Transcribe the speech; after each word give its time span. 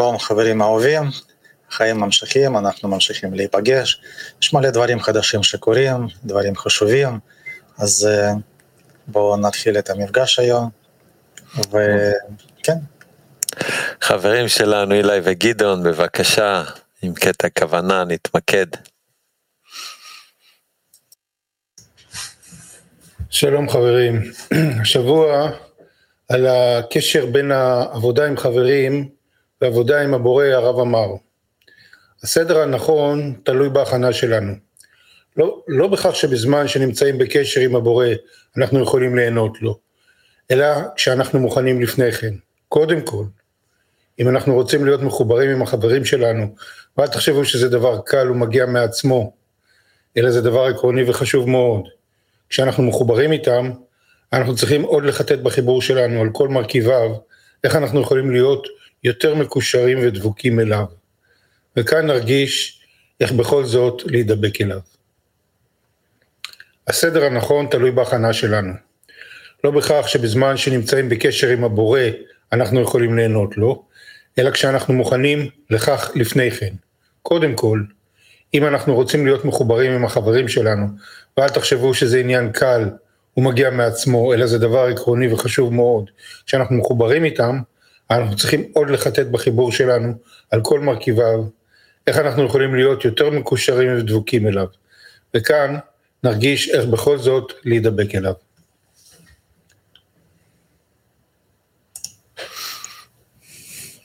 שלום 0.00 0.18
חברים 0.18 0.62
אהובים, 0.62 1.02
חיים 1.70 1.96
ממשיכים, 1.96 2.56
אנחנו 2.56 2.88
ממשיכים 2.88 3.34
להיפגש, 3.34 4.00
יש 4.42 4.52
מלא 4.52 4.70
דברים 4.70 5.00
חדשים 5.00 5.42
שקורים, 5.42 6.06
דברים 6.24 6.56
חשובים, 6.56 7.18
אז 7.78 8.08
אה, 8.10 8.32
בואו 9.06 9.36
נתחיל 9.36 9.78
את 9.78 9.90
המפגש 9.90 10.38
היום, 10.38 10.70
וכן. 11.56 12.78
חברים 14.00 14.48
שלנו 14.48 14.94
אילי 14.94 15.18
וגדעון, 15.22 15.82
בבקשה, 15.82 16.64
עם 17.02 17.14
קטע 17.14 17.48
כוונה 17.58 18.04
נתמקד. 18.04 18.66
שלום 23.30 23.68
חברים, 23.68 24.22
השבוע 24.82 25.50
על 26.28 26.46
הקשר 26.46 27.26
בין 27.26 27.50
העבודה 27.50 28.26
עם 28.26 28.36
חברים 28.36 29.19
ועבודה 29.60 30.02
עם 30.02 30.14
הבורא 30.14 30.44
הרב 30.44 30.78
אמר. 30.78 31.06
הסדר 32.22 32.60
הנכון 32.60 33.34
תלוי 33.44 33.68
בהכנה 33.68 34.12
שלנו. 34.12 34.52
לא, 35.36 35.62
לא 35.68 35.88
בכך 35.88 36.16
שבזמן 36.16 36.68
שנמצאים 36.68 37.18
בקשר 37.18 37.60
עם 37.60 37.76
הבורא 37.76 38.06
אנחנו 38.56 38.82
יכולים 38.82 39.16
ליהנות 39.16 39.62
לו, 39.62 39.78
אלא 40.50 40.66
כשאנחנו 40.96 41.40
מוכנים 41.40 41.80
לפני 41.80 42.12
כן. 42.12 42.34
קודם 42.68 43.00
כל, 43.00 43.24
אם 44.18 44.28
אנחנו 44.28 44.54
רוצים 44.54 44.84
להיות 44.84 45.02
מחוברים 45.02 45.50
עם 45.50 45.62
החברים 45.62 46.04
שלנו, 46.04 46.54
ואל 46.96 47.06
תחשבו 47.06 47.44
שזה 47.44 47.68
דבר 47.68 48.00
קל 48.06 48.30
ומגיע 48.30 48.66
מעצמו, 48.66 49.32
אלא 50.16 50.30
זה 50.30 50.40
דבר 50.40 50.64
עקרוני 50.64 51.10
וחשוב 51.10 51.48
מאוד. 51.48 51.88
כשאנחנו 52.48 52.82
מחוברים 52.82 53.32
איתם, 53.32 53.70
אנחנו 54.32 54.56
צריכים 54.56 54.82
עוד 54.82 55.04
לחטט 55.04 55.38
בחיבור 55.38 55.82
שלנו 55.82 56.20
על 56.20 56.28
כל 56.32 56.48
מרכיביו, 56.48 57.10
איך 57.64 57.76
אנחנו 57.76 58.00
יכולים 58.00 58.30
להיות 58.30 58.66
יותר 59.04 59.34
מקושרים 59.34 59.98
ודבוקים 60.02 60.60
אליו. 60.60 60.84
וכאן 61.76 62.06
נרגיש 62.06 62.80
איך 63.20 63.32
בכל 63.32 63.64
זאת 63.64 64.02
להידבק 64.06 64.60
אליו. 64.60 64.80
הסדר 66.86 67.24
הנכון 67.24 67.66
תלוי 67.70 67.90
בהכנה 67.90 68.32
שלנו. 68.32 68.72
לא 69.64 69.70
בכך 69.70 70.04
שבזמן 70.08 70.56
שנמצאים 70.56 71.08
בקשר 71.08 71.48
עם 71.48 71.64
הבורא 71.64 72.00
אנחנו 72.52 72.80
יכולים 72.80 73.16
ליהנות 73.16 73.56
לו, 73.56 73.84
אלא 74.38 74.50
כשאנחנו 74.50 74.94
מוכנים 74.94 75.48
לכך 75.70 76.10
לפני 76.14 76.50
כן. 76.50 76.74
קודם 77.22 77.54
כל, 77.54 77.82
אם 78.54 78.66
אנחנו 78.66 78.94
רוצים 78.94 79.26
להיות 79.26 79.44
מחוברים 79.44 79.92
עם 79.92 80.04
החברים 80.04 80.48
שלנו, 80.48 80.86
ואל 81.36 81.48
תחשבו 81.48 81.94
שזה 81.94 82.20
עניין 82.20 82.52
קל, 82.52 82.90
הוא 83.34 83.44
מגיע 83.44 83.70
מעצמו, 83.70 84.34
אלא 84.34 84.46
זה 84.46 84.58
דבר 84.58 84.84
עקרוני 84.84 85.32
וחשוב 85.32 85.74
מאוד, 85.74 86.10
כשאנחנו 86.46 86.76
מחוברים 86.76 87.24
איתם, 87.24 87.60
אנחנו 88.10 88.36
צריכים 88.36 88.70
עוד 88.72 88.90
לחטט 88.90 89.26
בחיבור 89.26 89.72
שלנו 89.72 90.12
על 90.50 90.60
כל 90.62 90.80
מרכיביו, 90.80 91.44
איך 92.06 92.16
אנחנו 92.16 92.44
יכולים 92.44 92.74
להיות 92.74 93.04
יותר 93.04 93.30
מקושרים 93.30 93.98
ודבוקים 93.98 94.46
אליו. 94.46 94.66
וכאן 95.34 95.76
נרגיש 96.24 96.68
איך 96.68 96.84
בכל 96.84 97.18
זאת 97.18 97.52
להידבק 97.64 98.14
אליו. 98.14 98.34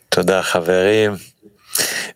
תודה 0.09 0.43
חברים. 0.43 1.11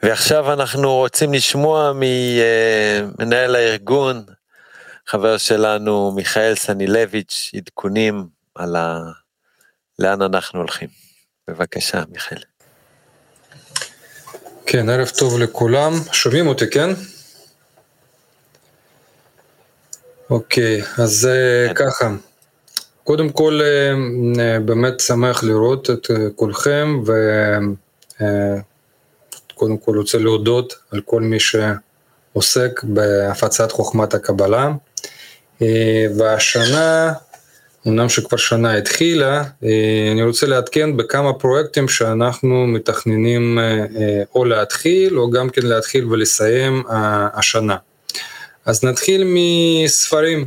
ועכשיו 0.04 0.54
אנחנו 0.54 0.96
רוצים 0.96 1.34
לשמוע 1.34 1.92
ממנהל 1.96 3.56
הארגון, 3.56 4.26
חבר 5.08 5.38
שלנו 5.38 6.12
מיכאל 6.16 6.56
סנילביץ', 6.56 7.52
עדכונים 7.56 8.28
על 8.56 8.76
ה... 8.76 9.00
לאן 10.00 10.22
אנחנו 10.22 10.60
הולכים. 10.60 11.09
בבקשה, 11.50 12.04
מיכאל. 12.12 12.38
כן, 14.66 14.90
ערב 14.90 15.08
טוב 15.08 15.40
לכולם. 15.40 15.94
שומעים 16.12 16.48
אותי, 16.48 16.70
כן? 16.70 16.90
אוקיי, 20.30 20.82
אז 20.98 21.30
אה, 21.32 21.68
כן. 21.68 21.86
ככה. 21.86 22.16
קודם 23.04 23.30
כל, 23.30 23.60
אה, 23.64 23.94
אה, 24.44 24.60
באמת 24.60 25.00
שמח 25.00 25.44
לראות 25.44 25.90
את 25.90 26.08
כולכם, 26.36 27.04
וקודם 29.54 29.78
כל 29.78 29.98
רוצה 29.98 30.18
להודות 30.18 30.76
על 30.92 31.02
כל 31.02 31.22
מי 31.22 31.38
שעוסק 31.40 32.84
בהפצת 32.84 33.72
חוכמת 33.72 34.14
הקבלה. 34.14 34.72
והשנה 36.18 37.14
אמנם 37.90 38.10
שכבר 38.10 38.38
שנה 38.38 38.74
התחילה, 38.78 39.44
אה, 39.64 40.10
אני 40.12 40.24
רוצה 40.24 40.48
לעדכן 40.48 40.98
בכמה 40.98 41.34
פרויקטים 41.34 41.88
שאנחנו 41.88 42.68
מתכננים 42.68 43.60
אה, 43.60 43.64
אה, 43.64 44.24
או 44.36 44.46
להתחיל 44.46 45.18
או 45.18 45.30
גם 45.30 45.50
כן 45.50 45.62
להתחיל 45.66 46.06
ולסיים 46.06 46.84
השנה. 47.34 47.76
אז 48.66 48.84
נתחיל 48.84 49.24
מספרים. 49.28 50.46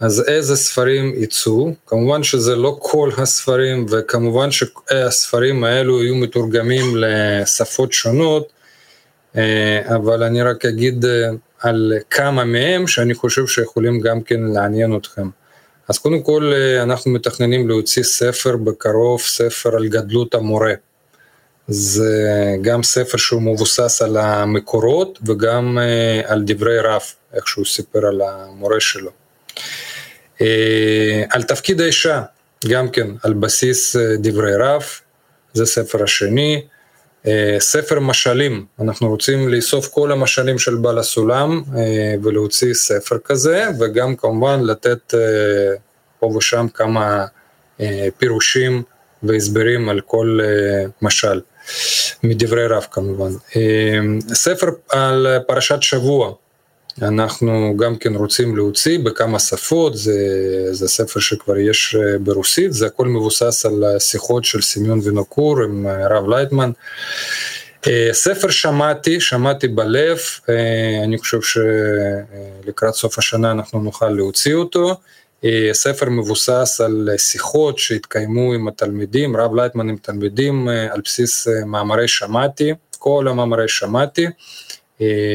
אז 0.00 0.24
איזה 0.28 0.56
ספרים 0.56 1.12
יצאו? 1.16 1.74
כמובן 1.86 2.22
שזה 2.22 2.56
לא 2.56 2.76
כל 2.80 3.10
הספרים 3.16 3.86
וכמובן 3.90 4.48
שהספרים 4.50 5.64
האלו 5.64 6.02
יהיו 6.02 6.14
מתורגמים 6.14 6.84
לשפות 6.96 7.92
שונות, 7.92 8.52
אבל 9.86 10.22
אני 10.22 10.42
רק 10.42 10.64
אגיד 10.64 11.04
על 11.60 11.92
כמה 12.10 12.44
מהם 12.44 12.86
שאני 12.86 13.14
חושב 13.14 13.46
שיכולים 13.46 14.00
גם 14.00 14.22
כן 14.22 14.40
לעניין 14.40 14.96
אתכם. 14.96 15.28
אז 15.90 15.98
קודם 15.98 16.22
כל 16.22 16.52
אה, 16.54 16.82
אנחנו 16.82 17.10
מתכננים 17.10 17.68
להוציא 17.68 18.02
ספר 18.02 18.56
בקרוב, 18.56 19.20
ספר 19.20 19.76
על 19.76 19.88
גדלות 19.88 20.34
המורה. 20.34 20.72
זה 21.68 22.22
גם 22.62 22.82
ספר 22.82 23.18
שהוא 23.18 23.42
מבוסס 23.42 24.02
על 24.02 24.16
המקורות 24.16 25.18
וגם 25.26 25.78
אה, 25.78 26.20
על 26.32 26.42
דברי 26.46 26.78
רב, 26.78 27.02
איך 27.34 27.48
שהוא 27.48 27.64
סיפר 27.64 28.06
על 28.06 28.20
המורה 28.20 28.80
שלו. 28.80 29.10
אה, 30.40 31.24
על 31.30 31.42
תפקיד 31.42 31.80
האישה, 31.80 32.22
גם 32.68 32.90
כן 32.90 33.06
על 33.22 33.32
בסיס 33.32 33.96
דברי 34.18 34.56
רב, 34.56 34.82
זה 35.54 35.66
ספר 35.66 36.02
השני. 36.02 36.62
ספר 37.58 38.00
משלים, 38.00 38.66
אנחנו 38.80 39.08
רוצים 39.08 39.48
לאסוף 39.48 39.88
כל 39.88 40.12
המשלים 40.12 40.58
של 40.58 40.74
בעל 40.74 40.98
הסולם 40.98 41.62
ולהוציא 42.22 42.74
ספר 42.74 43.18
כזה, 43.24 43.66
וגם 43.80 44.16
כמובן 44.16 44.60
לתת 44.64 45.14
פה 46.20 46.26
ושם 46.26 46.66
כמה 46.74 47.26
פירושים 48.18 48.82
והסברים 49.22 49.88
על 49.88 50.00
כל 50.00 50.38
משל, 51.02 51.40
מדברי 52.22 52.66
רב 52.66 52.86
כמובן. 52.90 53.30
ספר 54.34 54.66
על 54.88 55.26
פרשת 55.46 55.82
שבוע, 55.82 56.34
אנחנו 57.02 57.74
גם 57.76 57.96
כן 57.96 58.14
רוצים 58.14 58.56
להוציא 58.56 58.98
בכמה 58.98 59.38
שפות, 59.38 59.96
זה, 59.96 60.14
זה 60.70 60.88
ספר 60.88 61.20
שכבר 61.20 61.56
יש 61.58 61.96
ברוסית, 62.20 62.72
זה 62.72 62.86
הכל 62.86 63.06
מבוסס 63.06 63.66
על 63.66 63.98
שיחות 63.98 64.44
של 64.44 64.62
סמיון 64.62 65.00
ונוקור 65.04 65.62
עם 65.62 65.86
הרב 65.86 66.28
לייטמן. 66.28 66.70
ספר 68.12 68.50
שמעתי, 68.50 69.20
שמעתי 69.20 69.68
בלב, 69.68 70.18
אני 71.04 71.18
חושב 71.18 71.38
שלקראת 71.42 72.94
סוף 72.94 73.18
השנה 73.18 73.50
אנחנו 73.50 73.80
נוכל 73.80 74.08
להוציא 74.08 74.54
אותו. 74.54 74.94
ספר 75.72 76.10
מבוסס 76.10 76.80
על 76.84 77.08
שיחות 77.16 77.78
שהתקיימו 77.78 78.52
עם 78.52 78.68
התלמידים, 78.68 79.36
רב 79.36 79.54
לייטמן 79.54 79.88
עם 79.88 79.96
תלמידים 79.96 80.68
על 80.68 81.00
בסיס 81.04 81.48
מאמרי 81.66 82.08
שמעתי, 82.08 82.74
כל 82.98 83.28
המאמרי 83.28 83.68
שמעתי. 83.68 84.26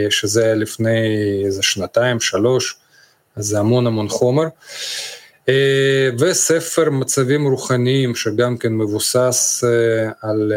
שזה 0.10 0.54
לפני 0.56 1.08
איזה 1.46 1.64
שנתיים, 1.64 2.20
שלוש, 2.20 2.78
אז 3.36 3.46
זה 3.46 3.60
המון 3.60 3.88
המון 3.88 4.10
חומר. 4.10 4.46
וספר 6.20 6.90
מצבים 6.90 7.48
רוחניים 7.48 8.16
שגם 8.16 8.58
כן 8.58 8.74
מבוסס 8.74 9.64
על 10.22 10.54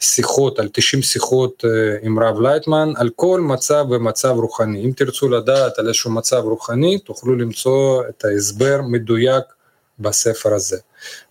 שיחות, 0.00 0.58
על 0.58 0.68
90 0.72 1.02
שיחות 1.02 1.64
עם 2.02 2.18
רב 2.18 2.40
לייטמן, 2.40 2.92
על 2.96 3.10
כל 3.16 3.40
מצב 3.40 3.84
ומצב 3.90 4.34
רוחני. 4.36 4.84
אם 4.84 4.92
תרצו 4.96 5.28
לדעת 5.28 5.78
על 5.78 5.86
איזשהו 5.86 6.10
מצב 6.10 6.42
רוחני, 6.44 6.98
תוכלו 6.98 7.36
למצוא 7.36 8.02
את 8.08 8.24
ההסבר 8.24 8.80
מדויק 8.82 9.44
בספר 9.98 10.54
הזה. 10.54 10.78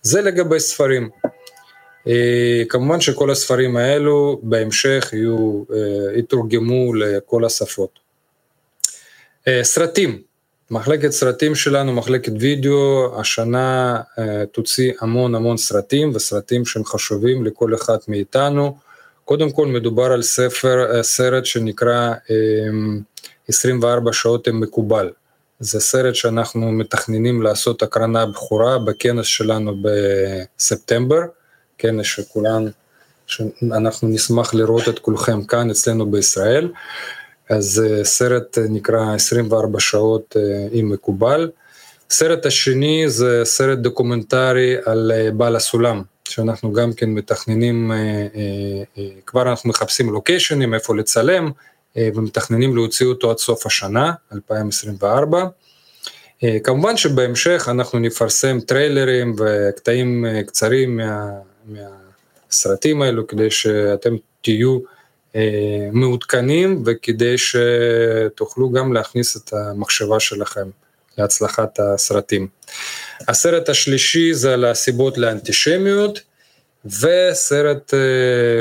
זה 0.02 0.22
לגבי 0.22 0.60
ספרים. 0.60 1.10
אה, 2.08 2.62
כמובן 2.68 3.00
שכל 3.00 3.30
הספרים 3.30 3.76
האלו 3.76 4.40
בהמשך 4.42 5.10
יהיו, 5.12 5.64
אה, 5.74 6.18
יתורגמו 6.18 6.94
לכל 6.94 7.44
השפות. 7.44 7.98
אה, 9.48 9.64
סרטים, 9.64 10.22
מחלקת 10.70 11.10
סרטים 11.10 11.54
שלנו, 11.54 11.92
מחלקת 11.92 12.32
וידאו, 12.40 13.12
השנה 13.20 14.00
תוציא 14.52 14.92
המון 15.00 15.34
המון 15.34 15.56
סרטים 15.56 16.12
וסרטים 16.14 16.64
שהם 16.64 16.84
חשובים 16.84 17.44
לכל 17.44 17.74
אחד 17.74 17.96
מאיתנו. 18.08 18.76
קודם 19.24 19.50
כל 19.50 19.66
מדובר 19.66 20.12
על 20.12 20.22
ספר, 20.22 21.02
סרט 21.02 21.44
שנקרא 21.46 22.14
24 23.48 24.12
שעות 24.12 24.48
עם 24.48 24.60
מקובל. 24.60 25.10
זה 25.60 25.80
סרט 25.80 26.14
שאנחנו 26.14 26.72
מתכננים 26.72 27.42
לעשות 27.42 27.82
הקרנה 27.82 28.26
בכורה 28.26 28.78
בכנס 28.78 29.26
שלנו 29.26 29.76
בספטמבר. 29.82 31.20
כנס 31.78 32.06
שכולן, 32.06 32.64
שאנחנו 33.26 34.08
נשמח 34.08 34.54
לראות 34.54 34.88
את 34.88 34.98
כולכם 34.98 35.44
כאן 35.44 35.70
אצלנו 35.70 36.10
בישראל. 36.10 36.72
אז 37.48 37.82
סרט 38.02 38.58
נקרא 38.68 39.14
24 39.14 39.80
שעות 39.80 40.36
עם 40.80 40.88
מקובל. 40.92 41.50
הסרט 42.10 42.46
השני 42.46 43.04
זה 43.06 43.40
סרט 43.44 43.78
דוקומנטרי 43.78 44.76
על 44.84 45.12
בעל 45.34 45.56
הסולם, 45.56 46.02
שאנחנו 46.28 46.72
גם 46.72 46.92
כן 46.92 47.10
מתכננים, 47.10 47.92
כבר 49.26 49.50
אנחנו 49.50 49.70
מחפשים 49.70 50.12
לוקיישנים, 50.12 50.74
איפה 50.74 50.96
לצלם, 50.96 51.50
ומתכננים 51.96 52.74
להוציא 52.74 53.06
אותו 53.06 53.30
עד 53.30 53.38
סוף 53.38 53.66
השנה, 53.66 54.12
2024. 54.32 55.46
כמובן 56.64 56.96
שבהמשך 56.96 57.68
אנחנו 57.70 57.98
נפרסם 57.98 58.60
טריילרים 58.60 59.36
וקטעים 59.38 60.26
קצרים 60.46 60.96
מה, 60.96 61.28
מהסרטים 61.66 63.02
האלו 63.02 63.26
כדי 63.26 63.50
שאתם 63.50 64.16
תהיו 64.40 64.78
מעודכנים 65.92 66.82
וכדי 66.86 67.34
שתוכלו 67.38 68.70
גם 68.70 68.92
להכניס 68.92 69.36
את 69.36 69.52
המחשבה 69.52 70.20
שלכם 70.20 70.70
להצלחת 71.18 71.80
הסרטים. 71.80 72.48
הסרט 73.28 73.68
השלישי 73.68 74.34
זה 74.34 74.54
על 74.54 74.64
הסיבות 74.64 75.18
לאנטישמיות, 75.18 76.20
וסרט 76.84 77.94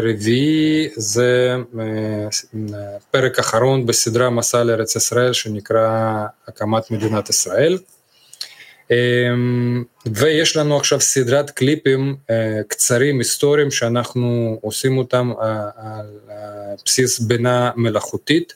רביעי 0.04 0.90
זה 0.96 1.56
פרק 3.12 3.40
אחרון 3.40 3.86
בסדרה 3.86 4.30
מסע 4.30 4.64
לארץ 4.64 4.96
ישראל 4.96 5.34
שנקרא 5.34 6.26
הקמת 6.48 6.92
מדינת 6.92 7.30
ישראל. 7.30 7.78
ויש 10.06 10.58
לנו 10.58 10.78
עכשיו 10.78 11.02
סדרת 11.02 11.50
קליפים 11.50 12.16
קצרים 12.68 13.20
היסטוריים 13.20 13.72
שאנחנו 13.72 14.60
עושים 14.62 14.98
אותם 14.98 15.32
על 15.76 16.06
בסיס 16.86 17.20
בינה 17.20 17.72
מלאכותית. 17.76 18.54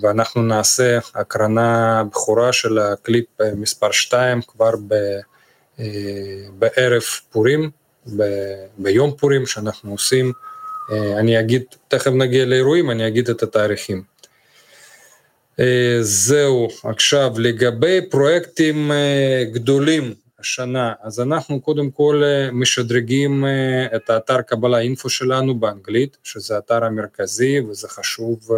ואנחנו 0.00 0.42
נעשה 0.42 0.98
הקרנה 1.14 2.02
בכורה 2.10 2.52
של 2.52 2.78
הקליפ 2.78 3.26
מספר 3.56 3.90
2 3.90 4.40
כבר 4.42 4.70
ב, 4.88 4.94
בערב 6.58 7.02
פורים, 7.30 7.70
ב, 8.16 8.22
ביום 8.78 9.12
פורים 9.16 9.46
שאנחנו 9.46 9.92
עושים, 9.92 10.32
אני 10.92 11.40
אגיד, 11.40 11.62
תכף 11.88 12.10
נגיע 12.10 12.44
לאירועים, 12.44 12.90
אני 12.90 13.08
אגיד 13.08 13.30
את 13.30 13.42
התאריכים. 13.42 14.02
זהו, 16.00 16.68
עכשיו 16.84 17.32
לגבי 17.38 18.00
פרויקטים 18.10 18.90
גדולים 19.52 20.14
השנה, 20.40 20.92
אז 21.02 21.20
אנחנו 21.20 21.60
קודם 21.60 21.90
כל 21.90 22.22
משדרגים 22.52 23.44
את 23.96 24.10
האתר 24.10 24.40
קבלה 24.40 24.78
אינפו 24.78 25.10
שלנו 25.10 25.54
באנגלית, 25.54 26.16
שזה 26.24 26.54
האתר 26.54 26.84
המרכזי 26.84 27.60
וזה 27.60 27.88
חשוב 27.88 28.48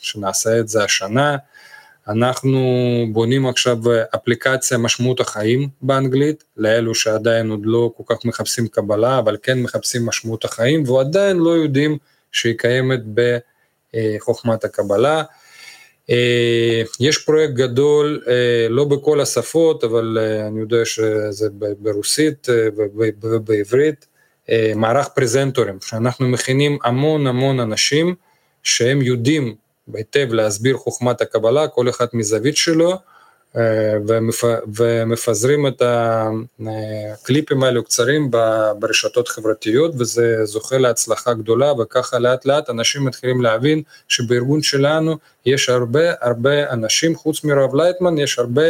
שנעשה 0.00 0.58
את 0.58 0.68
זה 0.68 0.84
השנה. 0.84 1.36
אנחנו 2.08 2.60
בונים 3.12 3.46
עכשיו 3.46 3.78
אפליקציה 4.14 4.78
משמעות 4.78 5.20
החיים 5.20 5.68
באנגלית, 5.82 6.44
לאלו 6.56 6.94
שעדיין 6.94 7.50
עוד 7.50 7.60
לא 7.64 7.92
כל 7.96 8.02
כך 8.06 8.24
מחפשים 8.24 8.68
קבלה, 8.68 9.18
אבל 9.18 9.36
כן 9.42 9.62
מחפשים 9.62 10.06
משמעות 10.06 10.44
החיים 10.44 10.88
ועדיין 10.88 11.36
לא 11.36 11.50
יודעים 11.50 11.98
שהיא 12.32 12.54
קיימת 12.58 13.00
בחוכמת 13.94 14.64
הקבלה. 14.64 15.22
יש 17.00 17.18
פרויקט 17.18 17.52
גדול, 17.54 18.22
לא 18.70 18.84
בכל 18.84 19.20
השפות, 19.20 19.84
אבל 19.84 20.18
אני 20.46 20.60
יודע 20.60 20.84
שזה 20.84 21.48
ברוסית 21.78 22.46
ובעברית, 23.22 24.06
מערך 24.76 25.08
פרזנטורים, 25.08 25.78
שאנחנו 25.80 26.28
מכינים 26.28 26.78
המון 26.84 27.26
המון 27.26 27.60
אנשים 27.60 28.14
שהם 28.62 29.02
יודעים 29.02 29.54
היטב 29.94 30.32
להסביר 30.32 30.76
חוכמת 30.76 31.20
הקבלה, 31.20 31.68
כל 31.68 31.88
אחד 31.88 32.06
מזווית 32.12 32.56
שלו, 32.56 32.94
ומפזרים 34.76 35.66
את 35.66 35.82
הקליפים 36.66 37.62
האלו 37.62 37.84
קצרים 37.84 38.30
ברשתות 38.78 39.28
חברתיות 39.28 39.92
וזה 39.98 40.44
זוכה 40.44 40.78
להצלחה 40.78 41.34
גדולה 41.34 41.72
וככה 41.72 42.18
לאט 42.18 42.46
לאט 42.46 42.70
אנשים 42.70 43.04
מתחילים 43.04 43.42
להבין 43.42 43.82
שבארגון 44.08 44.62
שלנו 44.62 45.16
יש 45.46 45.68
הרבה 45.68 46.12
הרבה 46.20 46.70
אנשים 46.70 47.16
חוץ 47.16 47.44
מרב 47.44 47.74
לייטמן 47.74 48.18
יש 48.18 48.38
הרבה 48.38 48.62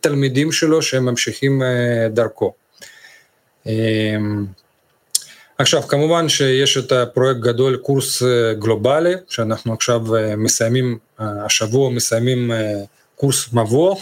תלמידים 0.00 0.52
שלו 0.52 0.82
שהם 0.82 1.04
ממשיכים 1.04 1.62
דרכו. 2.10 2.52
עכשיו 5.58 5.82
כמובן 5.82 6.28
שיש 6.28 6.78
את 6.78 6.92
הפרויקט 6.92 7.40
גדול 7.40 7.76
קורס 7.76 8.22
גלובלי 8.58 9.14
שאנחנו 9.28 9.72
עכשיו 9.74 10.00
מסיימים 10.36 10.98
השבוע 11.18 11.90
מסיימים 11.90 12.50
קורס 13.22 13.52
מבוא 13.52 13.96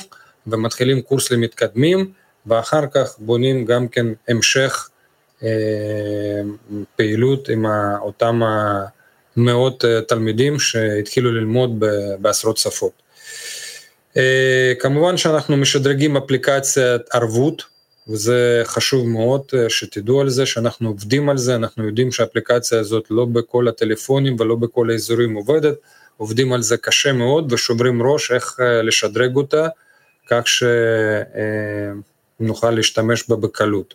ומתחילים 0.47 1.03
קורס 1.03 1.31
למתקדמים 1.31 2.13
ואחר 2.47 2.87
כך 2.95 3.19
בונים 3.19 3.65
גם 3.65 3.89
כן 3.89 4.07
המשך 4.29 4.89
אה, 5.43 5.49
פעילות 6.97 7.49
עם 7.49 7.67
אותם 8.01 8.41
מאות 9.37 9.85
תלמידים 10.09 10.59
שהתחילו 10.59 11.33
ללמוד 11.33 11.85
בעשרות 12.19 12.57
שפות. 12.57 12.93
אה, 14.17 14.73
כמובן 14.79 15.17
שאנחנו 15.17 15.57
משדרגים 15.57 16.17
אפליקציית 16.17 17.03
ערבות 17.13 17.63
וזה 18.09 18.63
חשוב 18.65 19.09
מאוד 19.09 19.43
שתדעו 19.69 20.21
על 20.21 20.29
זה 20.29 20.47
שאנחנו 20.47 20.89
עובדים 20.89 21.29
על 21.29 21.39
זה, 21.39 21.55
אנחנו 21.55 21.87
יודעים 21.87 22.13
שהאפליקציה 22.13 22.81
הזאת 22.81 23.05
לא 23.11 23.25
בכל 23.25 23.69
הטלפונים 23.69 24.37
ולא 24.39 24.55
בכל 24.55 24.91
האזורים 24.91 25.35
עובדת, 25.35 25.75
עובדים 26.21 26.53
על 26.53 26.63
זה 26.63 26.77
קשה 26.77 27.13
מאוד 27.13 27.53
ושומרים 27.53 28.03
ראש 28.03 28.33
איך 28.33 28.57
לשדרג 28.83 29.37
אותה, 29.37 29.69
כך 30.27 30.45
שנוכל 32.41 32.71
להשתמש 32.71 33.29
בה 33.29 33.37
בקלות. 33.37 33.95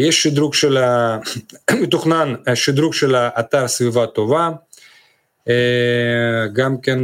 יש 0.00 0.22
שדרוג 0.22 0.54
של. 0.54 0.78
מתוכנן 1.82 2.34
שדרוג 2.54 2.92
של 2.92 3.14
האתר 3.14 3.68
סביבה 3.68 4.06
טובה, 4.06 4.50
גם 6.52 6.80
כן 6.82 6.98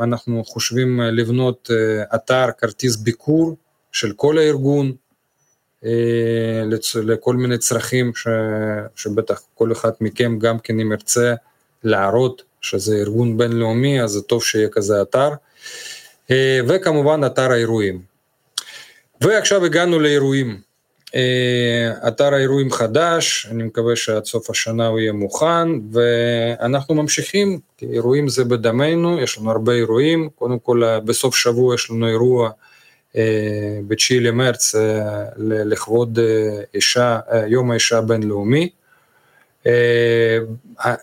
אנחנו 0.00 0.44
חושבים 0.44 1.00
לבנות 1.00 1.70
אתר 2.14 2.46
כרטיס 2.58 2.96
ביקור 2.96 3.56
של 3.92 4.12
כל 4.12 4.38
הארגון, 4.38 4.92
לכל 7.04 7.36
מיני 7.36 7.58
צרכים 7.58 8.14
ש... 8.14 8.26
שבטח 8.96 9.42
כל 9.54 9.72
אחד 9.72 9.90
מכם 10.00 10.38
גם 10.38 10.58
כן 10.58 10.80
אם 10.80 10.92
ירצה 10.92 11.34
להראות 11.84 12.49
שזה 12.60 12.96
ארגון 12.96 13.38
בינלאומי, 13.38 14.02
אז 14.02 14.10
זה 14.10 14.22
טוב 14.22 14.44
שיהיה 14.44 14.68
כזה 14.68 15.02
אתר, 15.02 15.30
וכמובן 16.66 17.20
אתר 17.26 17.52
האירועים. 17.52 18.00
ועכשיו 19.20 19.64
הגענו 19.64 19.98
לאירועים. 19.98 20.60
אתר 22.08 22.34
האירועים 22.34 22.70
חדש, 22.72 23.46
אני 23.50 23.62
מקווה 23.62 23.96
שעד 23.96 24.24
סוף 24.24 24.50
השנה 24.50 24.86
הוא 24.86 24.98
יהיה 24.98 25.12
מוכן, 25.12 25.68
ואנחנו 25.92 26.94
ממשיכים, 26.94 27.58
כי 27.76 27.86
אירועים 27.92 28.28
זה 28.28 28.44
בדמנו, 28.44 29.20
יש 29.20 29.38
לנו 29.38 29.50
הרבה 29.50 29.72
אירועים, 29.72 30.28
קודם 30.34 30.58
כל 30.58 30.82
בסוף 31.04 31.36
שבוע 31.36 31.74
יש 31.74 31.90
לנו 31.90 32.08
אירוע 32.08 32.50
ב-9 33.86 34.14
למרץ 34.20 34.74
לכבוד 35.38 36.18
אישה, 36.74 37.18
יום 37.46 37.70
האישה 37.70 37.98
הבינלאומי, 37.98 38.68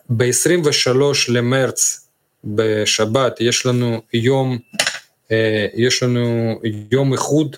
ב-23 0.09 0.87
למרץ 1.29 2.07
בשבת 2.43 3.41
יש 3.41 3.65
לנו 3.65 4.01
יום, 4.13 4.57
יש 5.73 6.03
לנו 6.03 6.55
יום 6.91 7.13
איחוד 7.13 7.55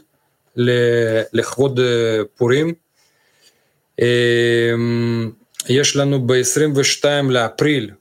לכבוד 1.33 1.79
פורים. 2.37 2.73
יש 5.69 5.95
לנו 5.95 6.27
ב-22 6.27 7.05
לאפריל 7.29 7.91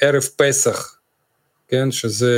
ערב 0.00 0.22
פסח, 0.36 0.96
כן, 1.68 1.90
שזה 1.90 2.32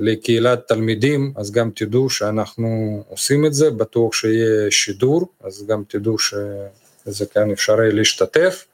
לקהילת 0.00 0.68
תלמידים, 0.68 1.32
אז 1.36 1.52
גם 1.52 1.70
תדעו 1.74 2.10
שאנחנו 2.10 3.02
עושים 3.08 3.46
את 3.46 3.54
זה, 3.54 3.70
בטוח 3.70 4.14
שיהיה 4.14 4.70
שידור, 4.70 5.28
אז 5.44 5.66
גם 5.68 5.82
תדעו 5.88 6.18
שזה 6.18 7.26
כאן 7.34 7.50
אפשרי 7.50 7.92
להשתתף. 7.92 8.64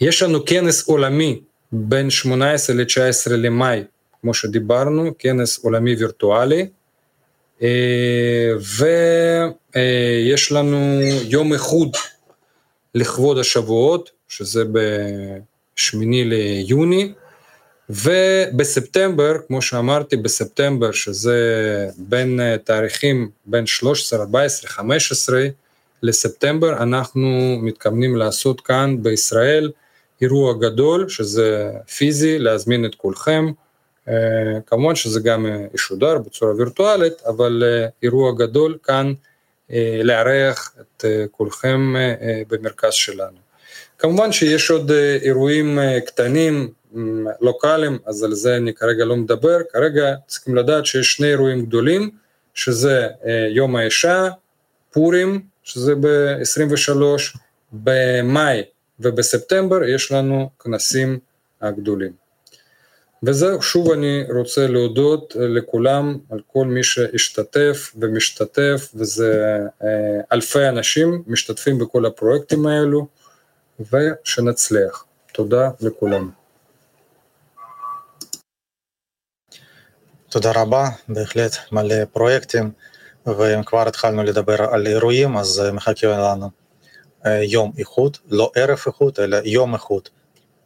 יש 0.00 0.22
לנו 0.22 0.44
כנס 0.44 0.88
עולמי 0.88 1.40
בין 1.72 2.10
18 2.10 2.76
ל-19 2.76 3.30
למאי, 3.30 3.84
כמו 4.20 4.34
שדיברנו, 4.34 5.10
כנס 5.18 5.64
עולמי 5.64 5.94
וירטואלי, 5.94 6.66
ויש 9.74 10.52
לנו 10.52 11.00
יום 11.24 11.52
איחוד 11.52 11.96
לכבוד 12.94 13.38
השבועות, 13.38 14.10
שזה 14.28 14.64
ב-8 14.64 15.96
ליוני, 16.02 17.12
ובספטמבר, 17.90 19.32
כמו 19.46 19.62
שאמרתי, 19.62 20.16
בספטמבר, 20.16 20.92
שזה 20.92 21.38
בין 21.98 22.40
תאריכים 22.64 23.30
בין 23.46 23.66
13, 23.66 24.20
14, 24.20 24.70
15, 24.70 25.46
לספטמבר 26.02 26.82
אנחנו 26.82 27.58
מתכוונים 27.62 28.16
לעשות 28.16 28.60
כאן 28.60 28.96
בישראל 29.02 29.70
אירוע 30.22 30.52
גדול 30.60 31.08
שזה 31.08 31.70
פיזי, 31.96 32.38
להזמין 32.38 32.84
את 32.84 32.94
כולכם, 32.94 33.46
כמובן 34.66 34.94
שזה 34.94 35.20
גם 35.20 35.46
ישודר 35.74 36.18
בצורה 36.18 36.54
וירטואלית, 36.54 37.22
אבל 37.26 37.62
אירוע 38.02 38.32
גדול 38.38 38.78
כאן 38.82 39.12
לארח 40.02 40.72
את 40.80 41.04
כולכם 41.30 41.94
במרכז 42.48 42.92
שלנו. 42.92 43.36
כמובן 43.98 44.32
שיש 44.32 44.70
עוד 44.70 44.90
אירועים 45.22 45.78
קטנים, 46.06 46.72
לוקאליים, 47.40 47.98
אז 48.06 48.22
על 48.22 48.34
זה 48.34 48.56
אני 48.56 48.74
כרגע 48.74 49.04
לא 49.04 49.16
מדבר, 49.16 49.58
כרגע 49.72 50.14
צריכים 50.26 50.54
לדעת 50.54 50.86
שיש 50.86 51.12
שני 51.12 51.26
אירועים 51.26 51.66
גדולים, 51.66 52.10
שזה 52.54 53.06
יום 53.50 53.76
האישה, 53.76 54.28
פורים, 54.92 55.42
שזה 55.62 55.94
ב-23, 55.94 57.02
במאי 57.72 58.62
ובספטמבר 59.00 59.84
יש 59.84 60.12
לנו 60.12 60.50
כנסים 60.58 61.18
הגדולים. 61.60 62.12
וזהו, 63.22 63.62
שוב 63.62 63.90
אני 63.90 64.24
רוצה 64.34 64.66
להודות 64.66 65.36
לכולם, 65.38 66.18
על 66.30 66.40
כל 66.52 66.66
מי 66.66 66.84
שהשתתף 66.84 67.92
ומשתתף, 68.00 68.90
וזה 68.94 69.58
אלפי 70.32 70.68
אנשים 70.68 71.22
משתתפים 71.26 71.78
בכל 71.78 72.06
הפרויקטים 72.06 72.66
האלו, 72.66 73.06
ושנצליח. 73.80 75.04
תודה 75.32 75.70
לכולם. 75.80 76.30
תודה 80.28 80.52
רבה, 80.54 80.88
בהחלט 81.08 81.56
מלא 81.72 82.04
פרויקטים, 82.04 82.70
ואם 83.26 83.62
כבר 83.62 83.88
התחלנו 83.88 84.22
לדבר 84.22 84.62
על 84.62 84.86
אירועים, 84.86 85.36
אז 85.36 85.62
מחכה 85.72 86.06
לנו 86.06 86.50
יום 87.26 87.72
איכות, 87.78 88.18
לא 88.28 88.50
ערב 88.54 88.78
איכות, 88.86 89.20
אלא 89.20 89.38
יום 89.44 89.74
איכות. 89.74 90.10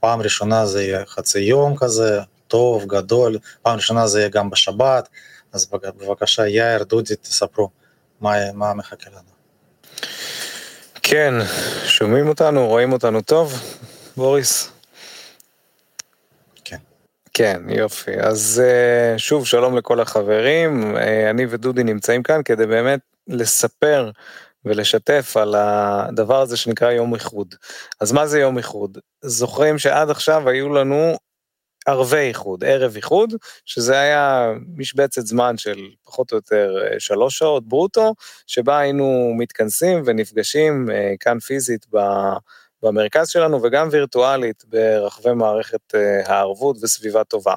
פעם 0.00 0.20
ראשונה 0.20 0.66
זה 0.66 0.82
יהיה 0.82 1.06
חצי 1.06 1.40
יום 1.40 1.76
כזה, 1.76 2.20
טוב, 2.48 2.86
גדול, 2.86 3.38
פעם 3.62 3.76
ראשונה 3.76 4.06
זה 4.06 4.18
יהיה 4.18 4.28
גם 4.28 4.50
בשבת, 4.50 5.08
אז 5.52 5.66
בבקשה 5.66 6.46
יאיר, 6.46 6.82
דודי, 6.82 7.16
תספרו 7.16 7.70
מה, 8.20 8.52
מה 8.52 8.74
מחכה 8.74 9.10
לנו. 9.10 9.30
כן, 11.02 11.34
שומעים 11.84 12.28
אותנו, 12.28 12.66
רואים 12.66 12.92
אותנו 12.92 13.22
טוב, 13.22 13.54
בוריס? 14.16 14.70
כן. 16.64 16.76
כן, 17.34 17.62
יופי. 17.68 18.20
אז 18.20 18.62
שוב, 19.16 19.46
שלום 19.46 19.76
לכל 19.76 20.00
החברים, 20.00 20.96
אני 21.30 21.46
ודודי 21.48 21.84
נמצאים 21.84 22.22
כאן 22.22 22.42
כדי 22.44 22.66
באמת 22.66 23.00
לספר 23.28 24.10
ולשתף 24.64 25.36
על 25.36 25.54
הדבר 25.58 26.40
הזה 26.40 26.56
שנקרא 26.56 26.90
יום 26.90 27.14
איחוד. 27.14 27.54
אז 28.00 28.12
מה 28.12 28.26
זה 28.26 28.40
יום 28.40 28.58
איחוד? 28.58 28.98
זוכרים 29.22 29.78
שעד 29.78 30.10
עכשיו 30.10 30.48
היו 30.48 30.74
לנו 30.74 31.16
ערבי 31.86 32.16
איחוד, 32.16 32.64
ערב 32.64 32.96
איחוד, 32.96 33.34
שזה 33.64 34.00
היה 34.00 34.52
משבצת 34.76 35.26
זמן 35.26 35.56
של 35.56 35.78
פחות 36.04 36.32
או 36.32 36.36
יותר 36.36 36.76
שלוש 36.98 37.38
שעות 37.38 37.68
ברוטו, 37.68 38.14
שבה 38.46 38.78
היינו 38.78 39.32
מתכנסים 39.38 40.02
ונפגשים 40.06 40.88
כאן 41.20 41.38
פיזית 41.38 41.86
במרכז 42.82 43.28
שלנו 43.28 43.62
וגם 43.62 43.88
וירטואלית 43.90 44.64
ברחבי 44.66 45.32
מערכת 45.34 45.94
הערבות 46.24 46.76
וסביבה 46.82 47.24
טובה. 47.24 47.54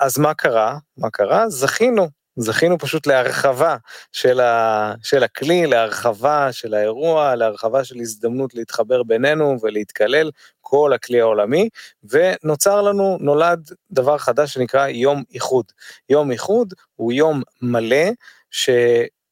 אז 0.00 0.18
מה 0.18 0.34
קרה? 0.34 0.78
מה 0.96 1.10
קרה? 1.10 1.48
זכינו 1.48 2.08
זכינו 2.36 2.78
פשוט 2.78 3.06
להרחבה 3.06 3.76
של, 4.12 4.40
ה, 4.40 4.94
של 5.02 5.24
הכלי, 5.24 5.66
להרחבה 5.66 6.52
של 6.52 6.74
האירוע, 6.74 7.34
להרחבה 7.34 7.84
של 7.84 7.96
הזדמנות 8.00 8.54
להתחבר 8.54 9.02
בינינו 9.02 9.56
ולהתקלל, 9.62 10.30
כל 10.60 10.92
הכלי 10.92 11.20
העולמי, 11.20 11.68
ונוצר 12.04 12.82
לנו, 12.82 13.18
נולד 13.20 13.70
דבר 13.90 14.18
חדש 14.18 14.54
שנקרא 14.54 14.86
יום 14.88 15.22
איחוד. 15.34 15.64
יום 16.08 16.30
איחוד 16.30 16.74
הוא 16.96 17.12
יום 17.12 17.42
מלא, 17.62 18.06
ש... 18.50 18.70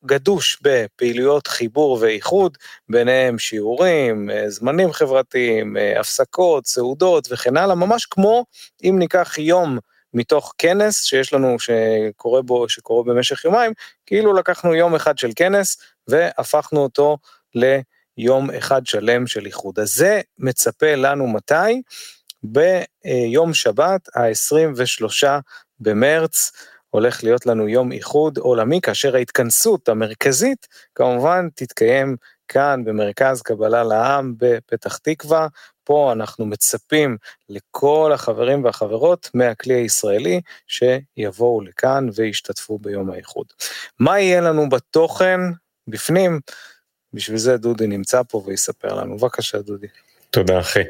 גדוש 0.07 0.59
בפעילויות 0.63 1.47
חיבור 1.47 1.99
ואיחוד, 2.01 2.59
ביניהם 2.89 3.39
שיעורים, 3.39 4.31
זמנים 4.47 4.93
חברתיים, 4.93 5.77
הפסקות, 6.01 6.67
סעודות 6.67 7.29
וכן 7.31 7.57
הלאה, 7.57 7.75
ממש 7.75 8.07
כמו 8.07 8.45
אם 8.85 8.97
ניקח 8.99 9.39
יום 9.39 9.79
מתוך 10.15 10.55
כנס 10.59 11.05
שיש 11.05 11.33
לנו, 11.33 11.57
שקורה 11.59 12.43
בו, 12.43 12.69
שקורה 12.69 13.03
במשך 13.03 13.45
יומיים, 13.45 13.73
כאילו 14.07 14.33
לקחנו 14.33 14.75
יום 14.75 14.95
אחד 14.95 15.19
של 15.19 15.31
כנס 15.37 15.77
והפכנו 16.09 16.81
אותו 16.81 17.19
ליום 17.55 18.51
אחד 18.51 18.87
שלם 18.87 19.27
של 19.27 19.47
איחוד. 19.47 19.79
אז 19.79 19.95
זה 19.95 20.21
מצפה 20.39 20.95
לנו 20.95 21.27
מתי? 21.27 21.83
ביום 22.43 23.55
שבת, 23.55 24.17
ה-23 24.17 25.29
במרץ, 25.81 26.53
הולך 26.91 27.25
להיות 27.25 27.47
לנו 27.47 27.69
יום 27.69 27.93
איחוד 27.93 28.39
עולמי, 28.39 28.81
כאשר 28.81 29.17
ההתכנסות 29.17 29.89
המרכזית 29.89 30.67
כמובן 30.95 31.49
תתקיים 31.55 32.17
כאן 32.49 32.85
במרכז 32.85 33.43
קבלה 33.43 33.85
לעם 33.85 34.35
בפתח 34.39 34.97
תקווה, 34.97 35.47
פה 35.85 36.13
אנחנו 36.13 36.47
מצפים 36.47 37.17
לכל 37.49 38.11
החברים 38.15 38.65
והחברות 38.65 39.31
מהכלי 39.35 39.75
הישראלי 39.75 40.41
שיבואו 40.67 41.61
לכאן 41.61 42.09
וישתתפו 42.15 42.79
ביום 42.79 43.11
האיחוד. 43.11 43.47
מה 43.99 44.21
יהיה 44.21 44.41
לנו 44.41 44.69
בתוכן 44.69 45.41
בפנים? 45.89 46.41
בשביל 47.13 47.39
זה 47.39 47.57
דודי 47.57 47.87
נמצא 47.87 48.23
פה 48.29 48.43
ויספר 48.47 48.95
לנו. 48.95 49.17
בבקשה 49.17 49.59
דודי. 49.59 49.87
תודה 50.31 50.61
אחי. 50.61 50.83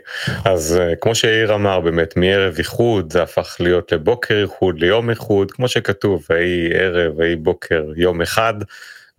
אז 0.45 0.79
כמו 1.01 1.15
שיאיר 1.15 1.55
אמר 1.55 1.81
באמת 1.81 2.17
מערב 2.17 2.55
איחוד 2.59 3.13
זה 3.13 3.23
הפך 3.23 3.57
להיות 3.61 3.93
לבוקר 3.93 4.35
איחוד 4.43 4.79
ליום 4.79 5.11
איחוד 5.11 5.51
כמו 5.51 5.69
שכתוב 5.69 6.27
ויהי 6.31 6.75
ערב 6.75 7.19
ויהי 7.19 7.37
בוקר 7.37 7.85
יום 7.97 8.23
אחד. 8.23 8.55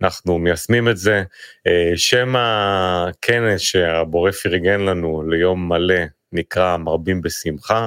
אנחנו 0.02 0.38
מיישמים 0.38 0.88
את 0.88 0.96
זה. 0.96 1.22
שם 1.96 2.34
הכנס 2.36 3.60
שהבורא 3.60 4.30
פרגן 4.30 4.80
לנו 4.80 5.22
ליום 5.30 5.68
מלא 5.68 6.04
נקרא 6.32 6.76
מרבים 6.76 7.22
בשמחה. 7.22 7.86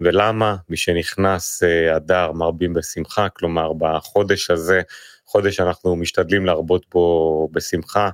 ולמה? 0.00 0.56
משנכנס 0.68 1.62
אדר 1.96 2.32
מרבים 2.32 2.74
בשמחה, 2.74 3.28
כלומר 3.28 3.72
בחודש 3.72 4.50
הזה, 4.50 4.82
חודש 5.26 5.56
שאנחנו 5.56 5.96
משתדלים 5.96 6.46
להרבות 6.46 6.86
בו 6.92 7.48
בשמחה, 7.52 8.10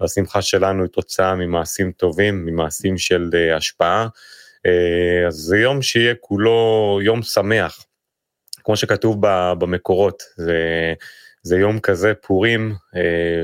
והשמחה 0.00 0.42
שלנו 0.42 0.82
היא 0.82 0.90
תוצאה 0.90 1.34
ממעשים 1.34 1.92
טובים, 1.92 2.46
ממעשים 2.46 2.98
של 2.98 3.30
השפעה. 3.56 4.08
אז 5.28 5.34
זה 5.34 5.58
יום 5.58 5.82
שיהיה 5.82 6.14
כולו 6.20 6.98
יום 7.02 7.22
שמח, 7.22 7.84
כמו 8.64 8.76
שכתוב 8.76 9.16
במקורות. 9.58 10.22
זה... 10.36 10.94
זה 11.46 11.58
יום 11.58 11.80
כזה 11.80 12.12
פורים 12.14 12.74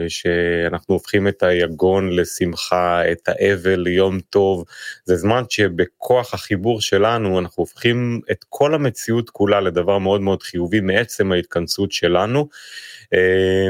שאנחנו 0.08 0.94
הופכים 0.94 1.28
את 1.28 1.42
היגון 1.42 2.16
לשמחה, 2.16 3.12
את 3.12 3.28
האבל 3.28 3.80
ליום 3.80 4.20
טוב, 4.20 4.64
זה 5.04 5.16
זמן 5.16 5.42
שבכוח 5.48 6.34
החיבור 6.34 6.80
שלנו 6.80 7.38
אנחנו 7.38 7.60
הופכים 7.60 8.20
את 8.30 8.44
כל 8.48 8.74
המציאות 8.74 9.30
כולה 9.30 9.60
לדבר 9.60 9.98
מאוד 9.98 10.20
מאוד 10.20 10.42
חיובי 10.42 10.80
מעצם 10.80 11.32
ההתכנסות 11.32 11.92
שלנו. 11.92 12.48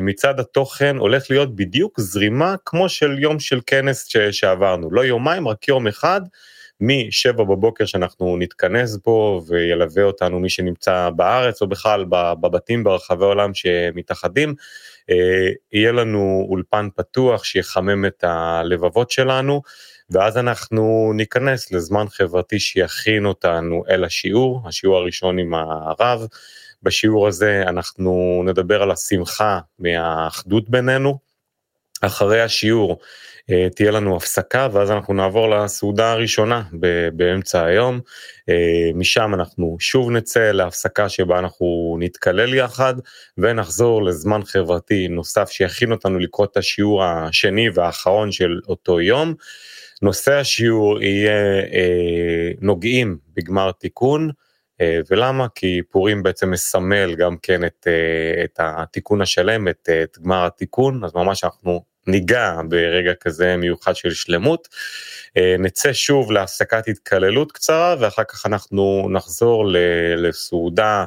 מצד 0.02 0.40
התוכן 0.40 0.96
הולך 0.96 1.30
להיות 1.30 1.56
בדיוק 1.56 2.00
זרימה 2.00 2.54
כמו 2.64 2.88
של 2.88 3.18
יום 3.18 3.40
של 3.40 3.60
כנס 3.66 4.08
שעברנו, 4.30 4.90
לא 4.90 5.00
יומיים 5.00 5.48
רק 5.48 5.68
יום 5.68 5.86
אחד. 5.86 6.20
מ-7 6.82 7.32
בבוקר 7.32 7.84
שאנחנו 7.84 8.36
נתכנס 8.36 8.96
בו 9.04 9.42
וילווה 9.48 10.02
אותנו 10.02 10.40
מי 10.40 10.48
שנמצא 10.48 11.10
בארץ 11.16 11.62
או 11.62 11.66
בכלל 11.66 12.04
בבתים 12.10 12.84
ברחבי 12.84 13.24
העולם 13.24 13.54
שמתאחדים, 13.54 14.54
יהיה 15.72 15.92
לנו 15.92 16.46
אולפן 16.48 16.88
פתוח 16.96 17.44
שיחמם 17.44 18.06
את 18.06 18.24
הלבבות 18.26 19.10
שלנו 19.10 19.62
ואז 20.10 20.38
אנחנו 20.38 21.12
ניכנס 21.14 21.72
לזמן 21.72 22.06
חברתי 22.08 22.60
שיכין 22.60 23.26
אותנו 23.26 23.84
אל 23.90 24.04
השיעור, 24.04 24.62
השיעור 24.68 24.96
הראשון 24.96 25.38
עם 25.38 25.54
הרב. 25.54 26.26
בשיעור 26.82 27.28
הזה 27.28 27.62
אנחנו 27.66 28.42
נדבר 28.46 28.82
על 28.82 28.90
השמחה 28.90 29.58
מהאחדות 29.78 30.68
בינינו. 30.68 31.18
אחרי 32.00 32.40
השיעור 32.40 32.98
תהיה 33.76 33.90
לנו 33.90 34.16
הפסקה 34.16 34.68
ואז 34.72 34.90
אנחנו 34.90 35.14
נעבור 35.14 35.50
לסעודה 35.50 36.12
הראשונה 36.12 36.62
באמצע 37.12 37.64
היום. 37.64 38.00
משם 38.94 39.34
אנחנו 39.34 39.76
שוב 39.80 40.10
נצא 40.10 40.50
להפסקה 40.52 41.08
שבה 41.08 41.38
אנחנו 41.38 41.96
נתקלל 42.00 42.54
יחד 42.54 42.94
ונחזור 43.38 44.02
לזמן 44.02 44.40
חברתי 44.44 45.08
נוסף 45.08 45.50
שיכין 45.50 45.92
אותנו 45.92 46.18
לקרוא 46.18 46.46
את 46.46 46.56
השיעור 46.56 47.04
השני 47.04 47.68
והאחרון 47.74 48.32
של 48.32 48.60
אותו 48.68 49.00
יום. 49.00 49.34
נושא 50.02 50.32
השיעור 50.32 51.02
יהיה 51.02 51.62
נוגעים 52.60 53.18
בגמר 53.36 53.72
תיקון. 53.72 54.30
ולמה? 55.10 55.46
כי 55.54 55.80
פורים 55.90 56.22
בעצם 56.22 56.50
מסמל 56.50 57.14
גם 57.14 57.36
כן 57.42 57.64
את, 57.64 57.86
את 58.44 58.60
התיקון 58.62 59.22
השלם, 59.22 59.68
את, 59.68 59.88
את 60.02 60.18
גמר 60.18 60.46
התיקון, 60.46 61.04
אז 61.04 61.14
ממש 61.14 61.44
אנחנו 61.44 61.91
ניגע 62.06 62.60
ברגע 62.68 63.12
כזה 63.14 63.56
מיוחד 63.56 63.96
של 63.96 64.10
שלמות. 64.14 64.68
נצא 65.58 65.92
שוב 65.92 66.32
להפסקת 66.32 66.88
התקללות 66.88 67.52
קצרה 67.52 67.96
ואחר 68.00 68.24
כך 68.24 68.46
אנחנו 68.46 69.08
נחזור 69.12 69.64
לסעודה 70.16 71.04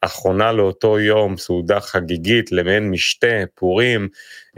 אחרונה 0.00 0.52
לאותו 0.52 0.98
יום, 0.98 1.36
סעודה 1.36 1.80
חגיגית 1.80 2.52
למעין 2.52 2.90
משתה, 2.90 3.36
פורים, 3.54 4.08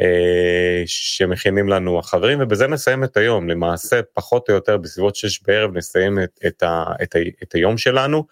אה, 0.00 0.83
שמכינים 0.87 1.68
לנו 1.68 1.99
החברים, 1.99 2.38
ובזה 2.40 2.66
נסיים 2.66 3.04
את 3.04 3.16
היום, 3.16 3.49
למעשה 3.49 4.00
פחות 4.14 4.49
או 4.49 4.54
יותר 4.54 4.76
בסביבות 4.76 5.16
שש 5.16 5.42
בערב 5.42 5.76
נסיים 5.76 6.18
את, 6.23 6.40
את, 6.47 6.62
ה, 6.62 6.85
את, 7.02 7.16
ה, 7.16 7.18
את 7.42 7.54
היום 7.54 7.78
שלנו. 7.78 8.25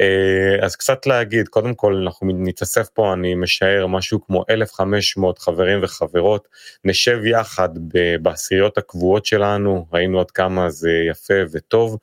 אה, 0.00 0.64
אז 0.64 0.76
קצת 0.76 1.06
להגיד, 1.06 1.48
קודם 1.48 1.74
כל 1.74 1.94
אנחנו 1.94 2.28
נתאסף 2.34 2.88
פה, 2.88 3.12
אני 3.12 3.34
משער 3.34 3.86
משהו 3.86 4.26
כמו 4.26 4.44
1,500 4.50 5.38
חברים 5.38 5.78
וחברות, 5.82 6.48
נשב 6.84 7.24
יחד 7.24 7.68
בעשיריות 8.22 8.78
הקבועות 8.78 9.26
שלנו, 9.26 9.86
ראינו 9.92 10.20
עד 10.20 10.30
כמה 10.30 10.70
זה 10.70 10.90
יפה 11.10 11.34
וטוב. 11.52 11.98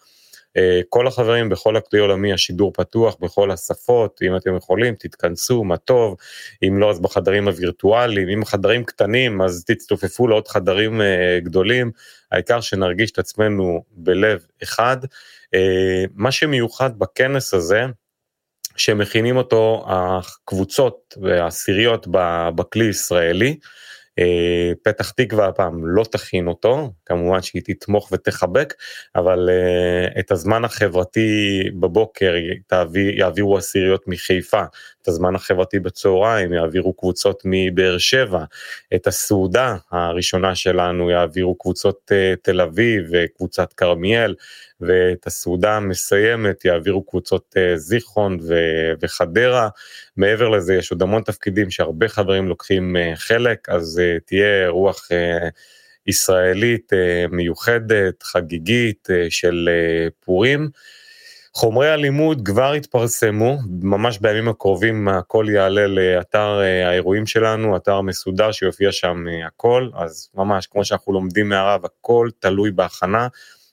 אה, 0.58 0.82
כל 0.90 1.08
החברים 1.08 1.50
בכל 1.50 1.76
הכלי 1.76 2.00
עולמי 2.00 2.34
השידור 2.34 2.74
פתוח 2.74 3.16
בכל 3.20 3.52
השפות 3.52 4.20
אם 4.22 4.36
אתם 4.36 4.56
יכולים 4.56 4.96
תתכנסו 5.00 5.64
מה 5.64 5.78
טוב 5.78 6.18
אם 6.64 6.80
לא 6.80 6.90
אז 6.90 7.00
בחדרים 7.00 7.48
הווירטואליים 7.48 8.30
אם 8.30 8.46
חדרים 8.46 8.84
קטנים 8.84 9.42
אז 9.42 9.64
תצטופפו 9.68 10.28
לעוד 10.28 10.48
חדרים 10.48 11.02
אה, 11.02 11.40
גדולים 11.44 11.92
העיקר 12.32 12.62
שנרגיש 12.62 13.12
את 13.12 13.20
עצמנו 13.20 13.84
בלב 13.92 14.46
אחד. 14.64 14.98
אה, 15.54 16.04
מה 16.16 16.32
שמיוחד 16.32 17.00
בכנס 17.00 17.54
הזה 17.54 17.86
שמכינים 18.76 19.38
אותו 19.38 19.86
הקבוצות 19.88 21.18
והעשיריות 21.22 22.08
בכלי 22.56 22.86
ישראלי. 22.86 23.58
אה, 24.20 24.72
פתח 24.84 25.12
תקווה 25.12 25.48
הפעם 25.48 25.88
לא 25.88 26.04
תכין 26.04 26.48
אותו, 26.48 26.92
כמובן 27.06 27.42
שהיא 27.42 27.62
תתמוך 27.66 28.10
ותחבק, 28.12 28.74
אבל 29.16 29.50
אה, 29.50 30.20
את 30.20 30.32
הזמן 30.32 30.66
החברתי 30.66 31.62
בבוקר 31.80 32.36
תעביר, 32.68 33.20
יעבירו 33.20 33.58
עשיריות 33.58 34.08
מחיפה, 34.08 34.64
את 35.02 35.08
הזמן 35.08 35.36
החברתי 35.36 35.80
בצהריים 35.80 36.54
יעבירו 36.54 36.94
קבוצות 36.94 37.42
מבאר 37.46 37.98
שבע, 37.98 38.44
את 38.96 39.08
הסעודה 39.08 39.76
הראשונה 39.92 40.56
שלנו 40.56 41.10
יעבירו 41.10 41.56
קבוצות 41.56 42.12
אה, 42.12 42.34
תל 42.42 42.62
אביב 42.62 43.04
וקבוצת 43.12 43.74
כרמיאל, 43.74 44.36
ואת 44.82 45.28
הסעודה 45.28 45.78
המסיימת 45.78 46.66
יעבירו 46.66 47.04
קבוצות 47.04 47.56
זיכרון 47.76 48.38
וחדרה. 49.02 49.70
מעבר 50.18 50.50
לזה 50.50 50.74
יש 50.76 50.92
עוד 50.92 51.02
המון 51.02 51.24
תפקידים 51.24 51.72
שהרבה 51.72 52.08
חברים 52.08 52.48
לוקחים 52.48 52.96
חלק, 53.16 53.70
אז 53.70 54.02
תהיה 54.26 54.70
רוח 54.70 55.08
ישראלית 56.08 56.92
מיוחדת, 57.32 58.24
חגיגית 58.24 59.08
של 59.30 59.70
פורים. 60.26 60.70
חומרי 61.54 61.90
הלימוד 61.90 62.42
כבר 62.46 62.74
התפרסמו, 62.74 63.58
ממש 63.82 64.20
בימים 64.20 64.48
הקרובים 64.48 65.08
הכל 65.08 65.46
יעלה 65.50 65.88
לאתר 65.88 66.60
האירועים 66.86 67.26
שלנו, 67.26 67.78
אתר 67.78 68.02
מסודר 68.02 68.52
שיופיע 68.52 68.92
שם 68.92 69.26
הכל, 69.48 69.90
אז 69.94 70.30
ממש 70.36 70.68
כמו 70.68 70.86
שאנחנו 70.86 71.14
לומדים 71.14 71.50
מהרב, 71.50 71.86
הכל 71.86 72.30
תלוי 72.40 72.72
בהכנה. 72.72 73.28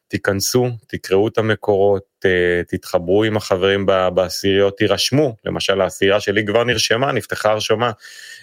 תיכנסו, 0.09 0.69
תקראו 0.87 1.29
את 1.29 1.39
המקורות, 1.39 2.25
תתחברו 2.69 3.25
עם 3.25 3.37
החברים 3.37 3.87
בעשיריות, 4.15 4.77
תירשמו, 4.79 5.37
למשל 5.45 5.81
העשירייה 5.81 6.21
שלי 6.21 6.47
כבר 6.47 6.65
נרשמה, 6.65 7.13
נפתחה 7.13 7.51
הרשמה. 7.51 7.91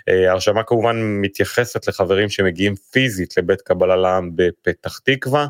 ההרשמה 0.07 0.63
כמובן 0.63 0.95
מתייחסת 1.21 1.87
לחברים 1.87 2.29
שמגיעים 2.29 2.75
פיזית 2.75 3.37
לבית 3.37 3.61
קבלה 3.61 3.95
לעם 3.95 4.31
בפתח 4.35 4.99
תקווה, 4.99 5.47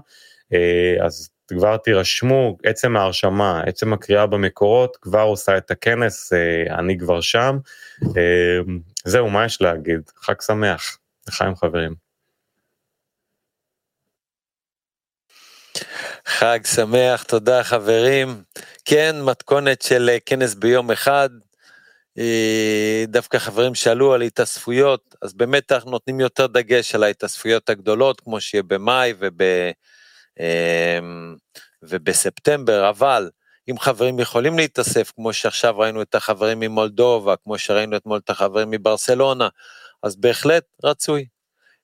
אז 1.05 1.29
כבר 1.47 1.77
תירשמו, 1.77 2.57
עצם 2.63 2.95
ההרשמה, 2.95 3.61
עצם 3.65 3.93
הקריאה 3.93 4.25
במקורות 4.25 4.97
כבר 5.01 5.21
עושה 5.21 5.57
את 5.57 5.71
הכנס, 5.71 6.33
אני 6.69 6.97
כבר 6.97 7.21
שם. 7.21 7.57
זהו, 9.05 9.29
מה 9.29 9.45
יש 9.45 9.61
להגיד? 9.61 10.01
חג 10.17 10.41
שמח, 10.41 10.97
לחיים 11.27 11.55
חברים. 11.55 12.04
חג 16.25 16.59
שמח, 16.75 17.23
תודה 17.23 17.63
חברים. 17.63 18.43
כן, 18.85 19.15
מתכונת 19.21 19.81
של 19.81 20.09
אה, 20.09 20.17
כנס 20.25 20.53
ביום 20.53 20.91
אחד. 20.91 21.29
אה, 22.17 23.03
דווקא 23.07 23.37
חברים 23.37 23.75
שאלו 23.75 24.13
על 24.13 24.21
התאספויות, 24.21 25.15
אז 25.21 25.33
באמת 25.33 25.71
אנחנו 25.71 25.91
נותנים 25.91 26.19
יותר 26.19 26.47
דגש 26.47 26.95
על 26.95 27.03
ההתאספויות 27.03 27.69
הגדולות, 27.69 28.21
כמו 28.21 28.41
שיהיה 28.41 28.63
במאי 28.63 29.13
וב, 29.19 29.41
אמ, 30.39 31.35
ובספטמבר, 31.83 32.89
אבל 32.89 33.29
אם 33.71 33.79
חברים 33.79 34.19
יכולים 34.19 34.57
להתאסף, 34.57 35.11
כמו 35.15 35.33
שעכשיו 35.33 35.79
ראינו 35.79 36.01
את 36.01 36.15
החברים 36.15 36.59
ממולדובה, 36.59 37.35
כמו 37.35 37.57
שראינו 37.57 37.97
אתמול 37.97 38.19
את 38.25 38.29
החברים 38.29 38.71
מברסלונה, 38.71 39.47
אז 40.03 40.15
בהחלט 40.15 40.63
רצוי. 40.83 41.25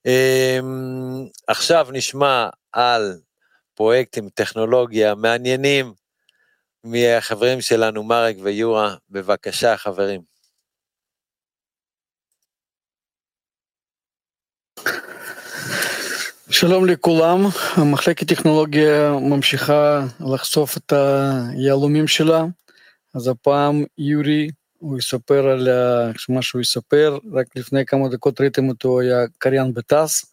אמ, 0.05 1.27
עכשיו 1.47 1.87
נשמע 1.91 2.49
על 2.71 3.17
פרויקטים, 3.81 4.29
טכנולוגיה 4.29 5.15
מעניינים 5.15 5.93
מהחברים 6.83 7.61
שלנו, 7.61 8.03
מרק 8.03 8.35
ויורה. 8.43 8.95
בבקשה, 9.09 9.77
חברים. 9.77 10.21
שלום 16.49 16.85
לכולם, 16.85 17.39
מחלקת 17.91 18.27
טכנולוגיה 18.27 19.11
ממשיכה 19.21 20.05
לחשוף 20.19 20.77
את 20.77 20.93
היהלומים 20.93 22.07
שלה, 22.07 22.43
אז 23.15 23.27
הפעם 23.27 23.83
יורי, 23.97 24.49
הוא 24.77 24.97
יספר 24.97 25.47
על 25.47 25.67
מה 26.29 26.41
שהוא 26.41 26.61
יספר, 26.61 27.17
רק 27.33 27.47
לפני 27.55 27.85
כמה 27.85 28.09
דקות 28.09 28.41
ראיתם 28.41 28.69
אותו, 28.69 28.99
היה 28.99 29.17
קריין 29.37 29.73
בטס, 29.73 30.30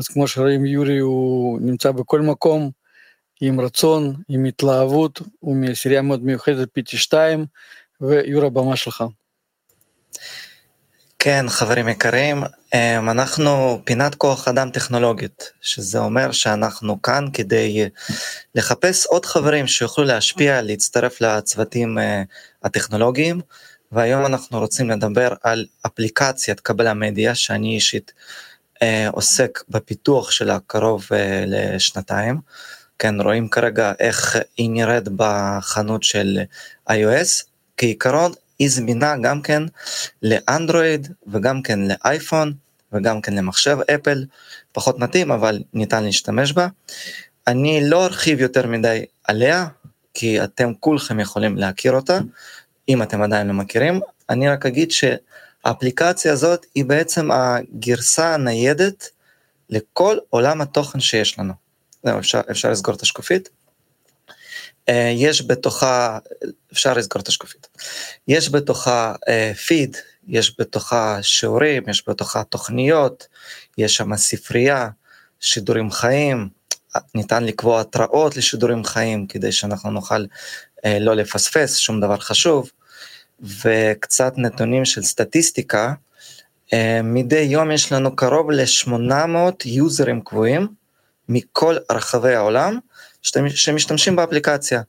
אז 0.00 0.08
כמו 0.08 0.28
שרואים 0.28 0.66
יורי 0.66 0.98
הוא 0.98 1.58
נמצא 1.62 1.90
בכל 1.90 2.20
מקום, 2.20 2.70
עם 3.40 3.60
רצון, 3.60 4.14
עם 4.28 4.44
התלהבות, 4.44 5.20
הוא 5.40 5.56
מעשירייה 5.56 6.02
מאוד 6.02 6.24
מיוחדת 6.24 6.68
PT2, 6.78 7.14
ויורה 8.00 8.50
במה 8.50 8.76
שלך. 8.76 9.04
כן, 11.18 11.44
חברים 11.48 11.88
יקרים, 11.88 12.42
אמ, 12.74 13.10
אנחנו 13.10 13.80
פינת 13.84 14.14
כוח 14.14 14.48
אדם 14.48 14.70
טכנולוגית, 14.70 15.52
שזה 15.60 15.98
אומר 15.98 16.32
שאנחנו 16.32 17.02
כאן 17.02 17.26
כדי 17.32 17.88
לחפש 18.54 19.06
עוד 19.06 19.26
חברים 19.26 19.66
שיוכלו 19.66 20.04
להשפיע, 20.04 20.62
להצטרף 20.62 21.20
לצוותים 21.20 21.98
אה, 21.98 22.22
הטכנולוגיים, 22.62 23.40
והיום 23.92 24.26
אנחנו 24.26 24.58
רוצים 24.58 24.90
לדבר 24.90 25.32
על 25.42 25.66
אפליקציית 25.86 26.60
קבלה 26.60 26.94
מדיה, 26.94 27.34
שאני 27.34 27.74
אישית 27.74 28.12
עוסק 29.12 29.62
בפיתוח 29.68 30.30
שלה 30.30 30.58
קרוב 30.66 31.06
אה, 31.12 31.44
לשנתיים. 31.46 32.40
כן, 32.98 33.20
רואים 33.20 33.48
כרגע 33.48 33.92
איך 33.98 34.36
היא 34.56 34.70
נראית 34.70 35.04
בחנות 35.16 36.02
של 36.02 36.38
iOS. 36.90 37.44
כעיקרון 37.76 38.32
היא 38.58 38.70
זמינה 38.70 39.16
גם 39.22 39.42
כן 39.42 39.62
לאנדרואיד 40.22 41.08
וגם 41.26 41.62
כן 41.62 41.78
לאייפון 41.80 42.52
וגם 42.92 43.20
כן 43.20 43.34
למחשב 43.34 43.78
אפל, 43.94 44.24
פחות 44.72 44.98
מתאים 44.98 45.30
אבל 45.30 45.62
ניתן 45.74 46.04
להשתמש 46.04 46.52
בה. 46.52 46.68
אני 47.46 47.90
לא 47.90 48.04
ארחיב 48.04 48.40
יותר 48.40 48.66
מדי 48.66 49.04
עליה, 49.24 49.66
כי 50.14 50.44
אתם 50.44 50.72
כולכם 50.80 51.20
יכולים 51.20 51.56
להכיר 51.56 51.92
אותה, 51.92 52.18
אם 52.88 53.02
אתם 53.02 53.22
עדיין 53.22 53.46
לא 53.46 53.52
מכירים. 53.52 54.00
אני 54.30 54.48
רק 54.48 54.66
אגיד 54.66 54.90
שהאפליקציה 55.64 56.32
הזאת 56.32 56.66
היא 56.74 56.84
בעצם 56.84 57.30
הגרסה 57.30 58.34
הניידת 58.34 59.10
לכל 59.70 60.18
עולם 60.30 60.60
התוכן 60.60 61.00
שיש 61.00 61.38
לנו. 61.38 61.52
זהו, 62.02 62.18
אפשר, 62.18 62.40
אפשר 62.50 62.70
לסגור 62.70 62.94
את 62.94 63.02
השקופית. 63.02 63.48
אה, 64.88 65.12
יש 65.16 65.46
בתוכה, 65.46 66.18
אפשר 66.72 66.94
לסגור 66.94 67.22
את 67.22 67.28
השקופית. 67.28 67.68
יש 68.28 68.50
בתוכה 68.50 69.14
פיד, 69.66 69.96
אה, 69.96 70.00
יש 70.28 70.56
בתוכה 70.58 71.22
שיעורים, 71.22 71.82
יש 71.88 72.08
בתוכה 72.08 72.44
תוכניות, 72.44 73.26
יש 73.78 73.96
שם 73.96 74.16
ספרייה, 74.16 74.88
שידורים 75.40 75.90
חיים, 75.90 76.48
ניתן 77.14 77.44
לקבוע 77.44 77.80
התראות 77.80 78.36
לשידורים 78.36 78.84
חיים 78.84 79.26
כדי 79.26 79.52
שאנחנו 79.52 79.90
נוכל 79.90 80.24
אה, 80.84 80.98
לא 80.98 81.14
לפספס 81.14 81.76
שום 81.76 82.00
דבר 82.00 82.16
חשוב, 82.16 82.70
וקצת 83.42 84.32
נתונים 84.36 84.84
של 84.84 85.02
סטטיסטיקה, 85.02 85.92
מדי 87.04 87.40
יום 87.40 87.70
יש 87.70 87.92
לנו 87.92 88.16
קרוב 88.16 88.50
ל-800 88.50 89.34
יוזרים 89.64 90.20
קבועים, 90.20 90.66
מכל 91.28 91.76
רחבי 91.92 92.34
העולם 92.34 92.78
שמשתמשים 93.22 94.16
באפליקציה, 94.16 94.82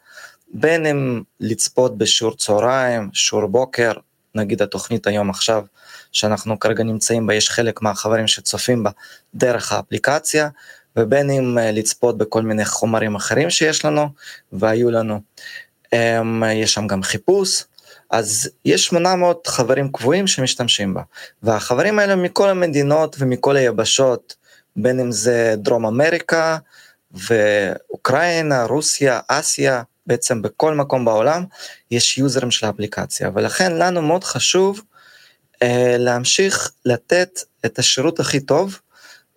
בין 0.53 0.85
אם 0.85 1.21
לצפות 1.39 1.97
בשיעור 1.97 2.35
צהריים, 2.37 3.09
שיעור 3.13 3.47
בוקר, 3.47 3.91
נגיד 4.35 4.61
התוכנית 4.61 5.07
היום 5.07 5.29
עכשיו, 5.29 5.63
שאנחנו 6.11 6.59
כרגע 6.59 6.83
נמצאים 6.83 7.27
בה, 7.27 7.33
יש 7.33 7.49
חלק 7.49 7.81
מהחברים 7.81 8.27
שצופים 8.27 8.83
בה 8.83 8.89
דרך 9.35 9.71
האפליקציה, 9.71 10.49
ובין 10.95 11.29
אם 11.29 11.57
אה, 11.57 11.71
לצפות 11.71 12.17
בכל 12.17 12.41
מיני 12.41 12.65
חומרים 12.65 13.15
אחרים 13.15 13.49
שיש 13.49 13.85
לנו 13.85 14.09
והיו 14.53 14.91
לנו. 14.91 15.21
אמ, 15.93 16.43
יש 16.43 16.73
שם 16.73 16.87
גם 16.87 17.03
חיפוש, 17.03 17.63
אז 18.11 18.49
יש 18.65 18.85
800 18.85 19.47
חברים 19.47 19.91
קבועים 19.91 20.27
שמשתמשים 20.27 20.93
בה, 20.93 21.01
והחברים 21.43 21.99
האלה 21.99 22.15
מכל 22.15 22.49
המדינות 22.49 23.15
ומכל 23.19 23.55
היבשות, 23.55 24.35
בין 24.75 24.99
אם 24.99 25.11
זה 25.11 25.55
דרום 25.57 25.85
אמריקה 25.85 26.57
ואוקראינה, 27.11 28.63
רוסיה, 28.63 29.19
אסיה, 29.27 29.83
בעצם 30.07 30.41
בכל 30.41 30.75
מקום 30.75 31.05
בעולם 31.05 31.45
יש 31.91 32.17
יוזרים 32.17 32.51
של 32.51 32.65
האפליקציה, 32.65 33.29
ולכן 33.33 33.71
לנו 33.77 34.01
מאוד 34.01 34.23
חשוב 34.23 34.81
אה, 35.63 35.95
להמשיך 35.99 36.71
לתת 36.85 37.39
את 37.65 37.79
השירות 37.79 38.19
הכי 38.19 38.39
טוב 38.39 38.79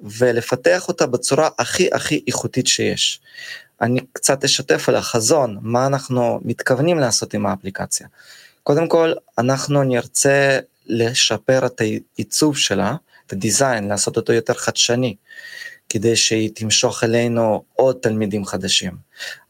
ולפתח 0.00 0.88
אותה 0.88 1.06
בצורה 1.06 1.48
הכי 1.58 1.88
הכי 1.92 2.24
איכותית 2.26 2.66
שיש. 2.66 3.20
אני 3.80 4.00
קצת 4.12 4.44
אשתף 4.44 4.88
על 4.88 4.96
החזון, 4.96 5.58
מה 5.62 5.86
אנחנו 5.86 6.40
מתכוונים 6.44 6.98
לעשות 6.98 7.34
עם 7.34 7.46
האפליקציה. 7.46 8.06
קודם 8.64 8.88
כל, 8.88 9.12
אנחנו 9.38 9.82
נרצה 9.82 10.58
לשפר 10.86 11.66
את 11.66 11.80
העיצוב 11.80 12.56
שלה, 12.56 12.96
את 13.26 13.32
הדיזיין, 13.32 13.88
לעשות 13.88 14.16
אותו 14.16 14.32
יותר 14.32 14.54
חדשני, 14.54 15.16
כדי 15.88 16.16
שהיא 16.16 16.50
תמשוך 16.54 17.04
אלינו 17.04 17.64
עוד 17.72 17.96
תלמידים 18.02 18.44
חדשים. 18.44 18.92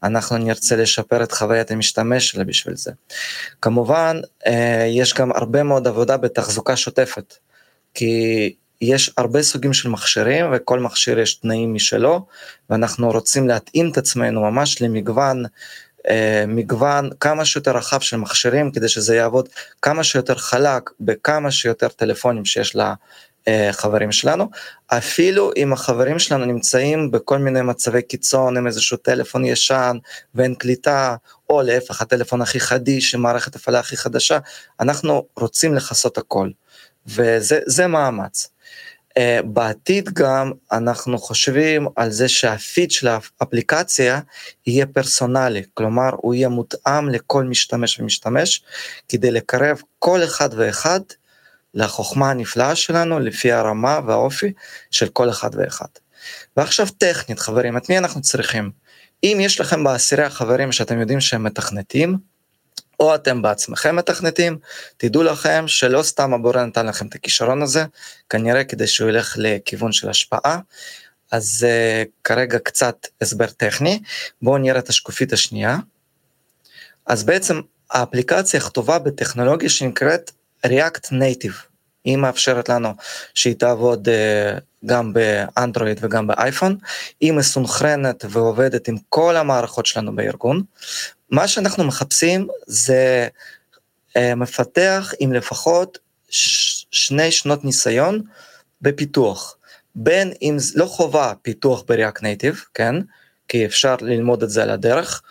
אנחנו 0.03 0.37
נרצה 0.37 0.75
לשפר 0.75 1.23
את 1.23 1.31
חוויית 1.31 1.71
המשתמש 1.71 2.29
שלה 2.29 2.43
בשביל 2.43 2.75
זה. 2.75 2.91
כמובן, 3.61 4.21
אה, 4.47 4.85
יש 4.89 5.13
גם 5.13 5.31
הרבה 5.31 5.63
מאוד 5.63 5.87
עבודה 5.87 6.17
בתחזוקה 6.17 6.75
שוטפת, 6.75 7.33
כי 7.93 8.53
יש 8.81 9.11
הרבה 9.17 9.41
סוגים 9.43 9.73
של 9.73 9.89
מכשירים 9.89 10.45
וכל 10.53 10.79
מכשיר 10.79 11.19
יש 11.19 11.35
תנאים 11.35 11.73
משלו 11.73 12.25
ואנחנו 12.69 13.11
רוצים 13.11 13.47
להתאים 13.47 13.91
את 13.91 13.97
עצמנו 13.97 14.41
ממש 14.41 14.81
למגוון 14.81 15.43
מגוון 16.47 17.09
כמה 17.19 17.45
שיותר 17.45 17.71
רחב 17.71 17.99
של 17.99 18.17
מכשירים 18.17 18.71
כדי 18.71 18.89
שזה 18.89 19.15
יעבוד 19.15 19.49
כמה 19.81 20.03
שיותר 20.03 20.35
חלק 20.35 20.89
בכמה 20.99 21.51
שיותר 21.51 21.87
טלפונים 21.87 22.45
שיש 22.45 22.75
לחברים 23.47 24.11
שלנו 24.11 24.49
אפילו 24.87 25.51
אם 25.57 25.73
החברים 25.73 26.19
שלנו 26.19 26.45
נמצאים 26.45 27.11
בכל 27.11 27.37
מיני 27.37 27.61
מצבי 27.61 28.01
קיצון 28.01 28.57
עם 28.57 28.67
איזשהו 28.67 28.97
טלפון 28.97 29.45
ישן 29.45 29.97
ואין 30.35 30.55
קליטה 30.55 31.15
או 31.49 31.61
להפך 31.61 32.01
הטלפון 32.01 32.41
הכי 32.41 32.59
חדיש 32.59 33.15
עם 33.15 33.21
מערכת 33.21 33.55
הפעלה 33.55 33.79
הכי 33.79 33.97
חדשה 33.97 34.39
אנחנו 34.79 35.25
רוצים 35.35 35.75
לכסות 35.75 36.17
הכל 36.17 36.49
וזה 37.07 37.87
מאמץ. 37.87 38.49
Uh, 39.19 39.45
בעתיד 39.45 40.09
גם 40.13 40.51
אנחנו 40.71 41.17
חושבים 41.17 41.87
על 41.95 42.11
זה 42.11 42.29
שהפיד 42.29 42.91
של 42.91 43.07
האפליקציה 43.07 44.19
יהיה 44.67 44.85
פרסונלי, 44.85 45.63
כלומר 45.73 46.09
הוא 46.17 46.33
יהיה 46.33 46.49
מותאם 46.49 47.09
לכל 47.09 47.43
משתמש 47.43 47.99
ומשתמש, 47.99 48.63
כדי 49.09 49.31
לקרב 49.31 49.81
כל 49.99 50.23
אחד 50.23 50.49
ואחד 50.55 50.99
לחוכמה 51.73 52.29
הנפלאה 52.29 52.75
שלנו 52.75 53.19
לפי 53.19 53.51
הרמה 53.51 53.99
והאופי 54.07 54.53
של 54.91 55.07
כל 55.07 55.29
אחד 55.29 55.49
ואחד. 55.53 55.87
ועכשיו 56.57 56.87
טכנית 56.97 57.39
חברים, 57.39 57.77
את 57.77 57.89
מי 57.89 57.97
אנחנו 57.97 58.21
צריכים? 58.21 58.71
אם 59.23 59.37
יש 59.41 59.61
לכם 59.61 59.83
בעשירי 59.83 60.23
החברים 60.23 60.71
שאתם 60.71 60.99
יודעים 60.99 61.21
שהם 61.21 61.43
מתכנתים, 61.43 62.17
או 62.99 63.15
אתם 63.15 63.41
בעצמכם 63.41 63.95
מתכנתים, 63.95 64.57
תדעו 64.97 65.23
לכם 65.23 65.63
שלא 65.67 66.03
סתם 66.03 66.33
הבורא 66.33 66.65
נתן 66.65 66.85
לכם 66.85 67.07
את 67.07 67.15
הכישרון 67.15 67.61
הזה, 67.61 67.85
כנראה 68.29 68.63
כדי 68.63 68.87
שהוא 68.87 69.09
ילך 69.09 69.35
לכיוון 69.37 69.91
של 69.91 70.09
השפעה. 70.09 70.59
אז 71.31 71.67
uh, 71.67 72.09
כרגע 72.23 72.59
קצת 72.59 73.07
הסבר 73.21 73.45
טכני, 73.45 73.99
בואו 74.41 74.57
נראה 74.57 74.79
את 74.79 74.89
השקופית 74.89 75.33
השנייה. 75.33 75.77
אז 77.05 77.23
בעצם 77.23 77.61
האפליקציה 77.91 78.59
כתובה 78.59 78.99
בטכנולוגיה 78.99 79.69
שנקראת 79.69 80.31
React 80.65 81.11
Native. 81.11 81.55
היא 82.03 82.17
מאפשרת 82.17 82.69
לנו 82.69 82.89
שהיא 83.33 83.55
תעבוד 83.55 84.07
uh, 84.07 84.59
גם 84.85 85.13
באנדרואיד 85.13 85.97
וגם 86.01 86.27
באייפון, 86.27 86.77
היא 87.19 87.33
מסונכרנת 87.33 88.25
ועובדת 88.29 88.87
עם 88.87 88.97
כל 89.09 89.35
המערכות 89.35 89.85
שלנו 89.85 90.15
בארגון, 90.15 90.63
מה 91.29 91.47
שאנחנו 91.47 91.83
מחפשים 91.83 92.47
זה 92.65 93.27
אה, 94.17 94.35
מפתח 94.35 95.13
עם 95.19 95.33
לפחות 95.33 95.97
שני 96.91 97.31
שנות 97.31 97.65
ניסיון 97.65 98.21
בפיתוח. 98.81 99.57
בין 99.95 100.33
אם 100.41 100.55
זה 100.59 100.79
לא 100.79 100.85
חובה 100.85 101.33
פיתוח 101.41 101.83
ב 101.87 101.93
React 101.93 102.23
Native, 102.23 102.63
כן? 102.73 102.95
כי 103.47 103.65
אפשר 103.65 103.95
ללמוד 104.01 104.43
את 104.43 104.49
זה 104.49 104.63
על 104.63 104.69
הדרך, 104.69 105.21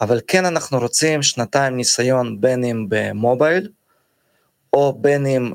אבל 0.00 0.20
כן 0.26 0.44
אנחנו 0.44 0.78
רוצים 0.78 1.22
שנתיים 1.22 1.76
ניסיון 1.76 2.40
בין 2.40 2.64
אם 2.64 2.86
במובייל, 2.88 3.68
או 4.72 4.92
בין 5.00 5.26
אם 5.26 5.52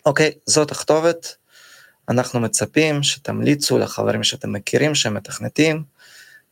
אוקיי, 0.05 0.31
זאת 0.45 0.71
הכתובת. 0.71 1.35
אנחנו 2.09 2.39
מצפים 2.39 3.03
שתמליצו 3.03 3.77
לחברים 3.77 4.23
שאתם 4.23 4.53
מכירים 4.53 4.95
שהם 4.95 5.13
מתכנתים, 5.13 5.83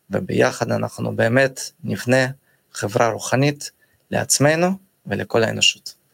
וביחד 0.10 0.72
אנחנו 0.72 1.16
באמת 1.16 1.60
נבנה 1.84 2.28
חברה 2.74 3.08
רוחנית 3.08 3.72
לעצמנו 4.12 4.68
ולכל 5.06 5.44
האנושות. 5.44 6.05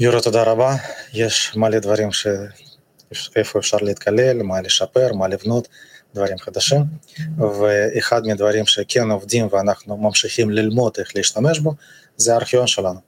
יורו, 0.00 0.20
תודה 0.20 0.42
רבה. 0.42 0.74
יש 1.12 1.56
מלא 1.56 1.78
דברים 1.78 2.08
שאיפה 3.12 3.58
אפשר 3.58 3.76
להתקלל, 3.76 4.42
מה 4.42 4.60
לשפר, 4.60 5.12
מה 5.12 5.28
לבנות, 5.28 5.68
דברים 6.14 6.38
חדשים. 6.38 6.80
ואחד 7.38 8.26
מהדברים 8.26 8.66
שכן 8.66 9.10
עובדים 9.10 9.46
ואנחנו 9.50 9.96
ממשיכים 9.96 10.50
ללמוד 10.50 10.92
איך 10.98 11.16
להשתמש 11.16 11.58
בו, 11.58 11.74
זה 12.16 12.34
הארכיון 12.34 12.66
שלנו. 12.66 13.00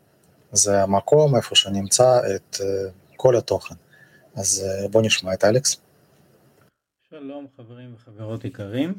זה 0.53 0.83
המקום 0.83 1.37
איפה 1.37 1.55
שנמצא 1.55 2.21
את 2.37 2.57
כל 3.17 3.37
התוכן. 3.37 3.75
אז 4.37 4.67
בואו 4.91 5.05
נשמע 5.05 5.35
את 5.35 5.45
אלכס. 5.45 5.77
שלום 7.11 7.47
חברים 7.57 7.95
וחברות 7.95 8.45
יקרים. 8.45 8.95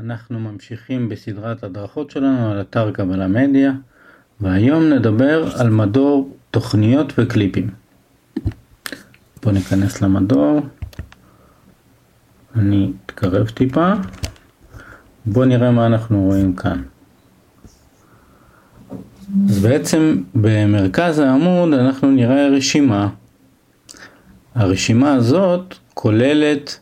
אנחנו 0.00 0.38
ממשיכים 0.38 1.08
בסדרת 1.08 1.62
הדרכות 1.64 2.10
שלנו 2.10 2.50
על 2.50 2.60
אתר 2.60 2.92
קבלה 2.92 3.26
מדיה, 3.26 3.72
והיום 4.40 4.92
נדבר 4.92 5.48
על 5.60 5.70
מדור 5.70 6.37
תוכניות 6.50 7.12
וקליפים. 7.18 7.70
בואו 9.42 9.54
ניכנס 9.54 10.02
למדור. 10.02 10.60
אני 12.56 12.92
אתקרב 13.06 13.48
טיפה. 13.48 13.92
בואו 15.26 15.44
נראה 15.44 15.70
מה 15.70 15.86
אנחנו 15.86 16.22
רואים 16.22 16.56
כאן. 16.56 16.82
אז 19.48 19.58
בעצם 19.58 20.22
במרכז 20.34 21.18
העמוד 21.18 21.72
אנחנו 21.72 22.10
נראה 22.10 22.48
רשימה. 22.48 23.08
הרשימה 24.54 25.14
הזאת 25.14 25.74
כוללת 25.94 26.80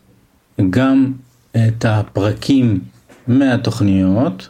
גם 0.71 1.13
את 1.53 1.85
הפרקים 1.85 2.81
מהתוכניות 3.27 4.49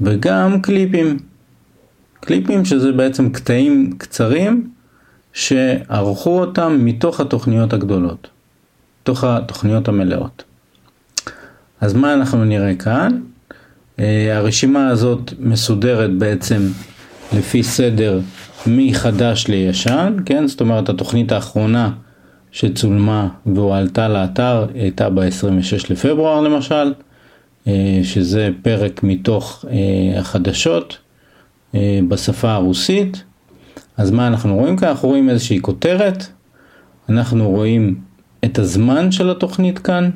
וגם 0.00 0.62
קליפים. 0.62 1.29
קליפים 2.20 2.64
שזה 2.64 2.92
בעצם 2.92 3.30
קטעים 3.30 3.92
קצרים 3.98 4.70
שערכו 5.32 6.40
אותם 6.40 6.78
מתוך 6.80 7.20
התוכניות 7.20 7.72
הגדולות, 7.72 8.28
מתוך 9.02 9.24
התוכניות 9.24 9.88
המלאות. 9.88 10.44
אז 11.80 11.94
מה 11.94 12.14
אנחנו 12.14 12.44
נראה 12.44 12.74
כאן? 12.74 13.20
Uh, 13.96 14.02
הרשימה 14.32 14.88
הזאת 14.88 15.32
מסודרת 15.38 16.10
בעצם 16.18 16.62
לפי 17.32 17.62
סדר 17.62 18.20
מחדש 18.66 19.48
לישן, 19.48 20.16
כן? 20.26 20.46
זאת 20.46 20.60
אומרת 20.60 20.88
התוכנית 20.88 21.32
האחרונה 21.32 21.90
שצולמה 22.52 23.28
והועלתה 23.46 24.08
לאתר 24.08 24.66
הייתה 24.74 25.10
ב-26 25.10 25.86
לפברואר 25.90 26.40
למשל, 26.40 26.92
אה, 27.66 28.00
שזה 28.02 28.50
פרק 28.62 29.02
מתוך 29.02 29.64
אה, 29.70 30.20
החדשות 30.20 30.92
אה, 30.92 31.09
בשפה 32.08 32.50
הרוסית. 32.52 33.24
אז 33.96 34.10
מה 34.10 34.26
אנחנו 34.26 34.56
רואים 34.56 34.76
כאן? 34.76 34.88
אנחנו 34.88 35.08
רואים 35.08 35.28
איזושהי 35.28 35.60
כותרת, 35.62 36.26
אנחנו 37.08 37.50
רואים 37.50 38.00
את 38.44 38.58
הזמן 38.58 39.12
של 39.12 39.30
התוכנית 39.30 39.78
כאן, 39.78 40.10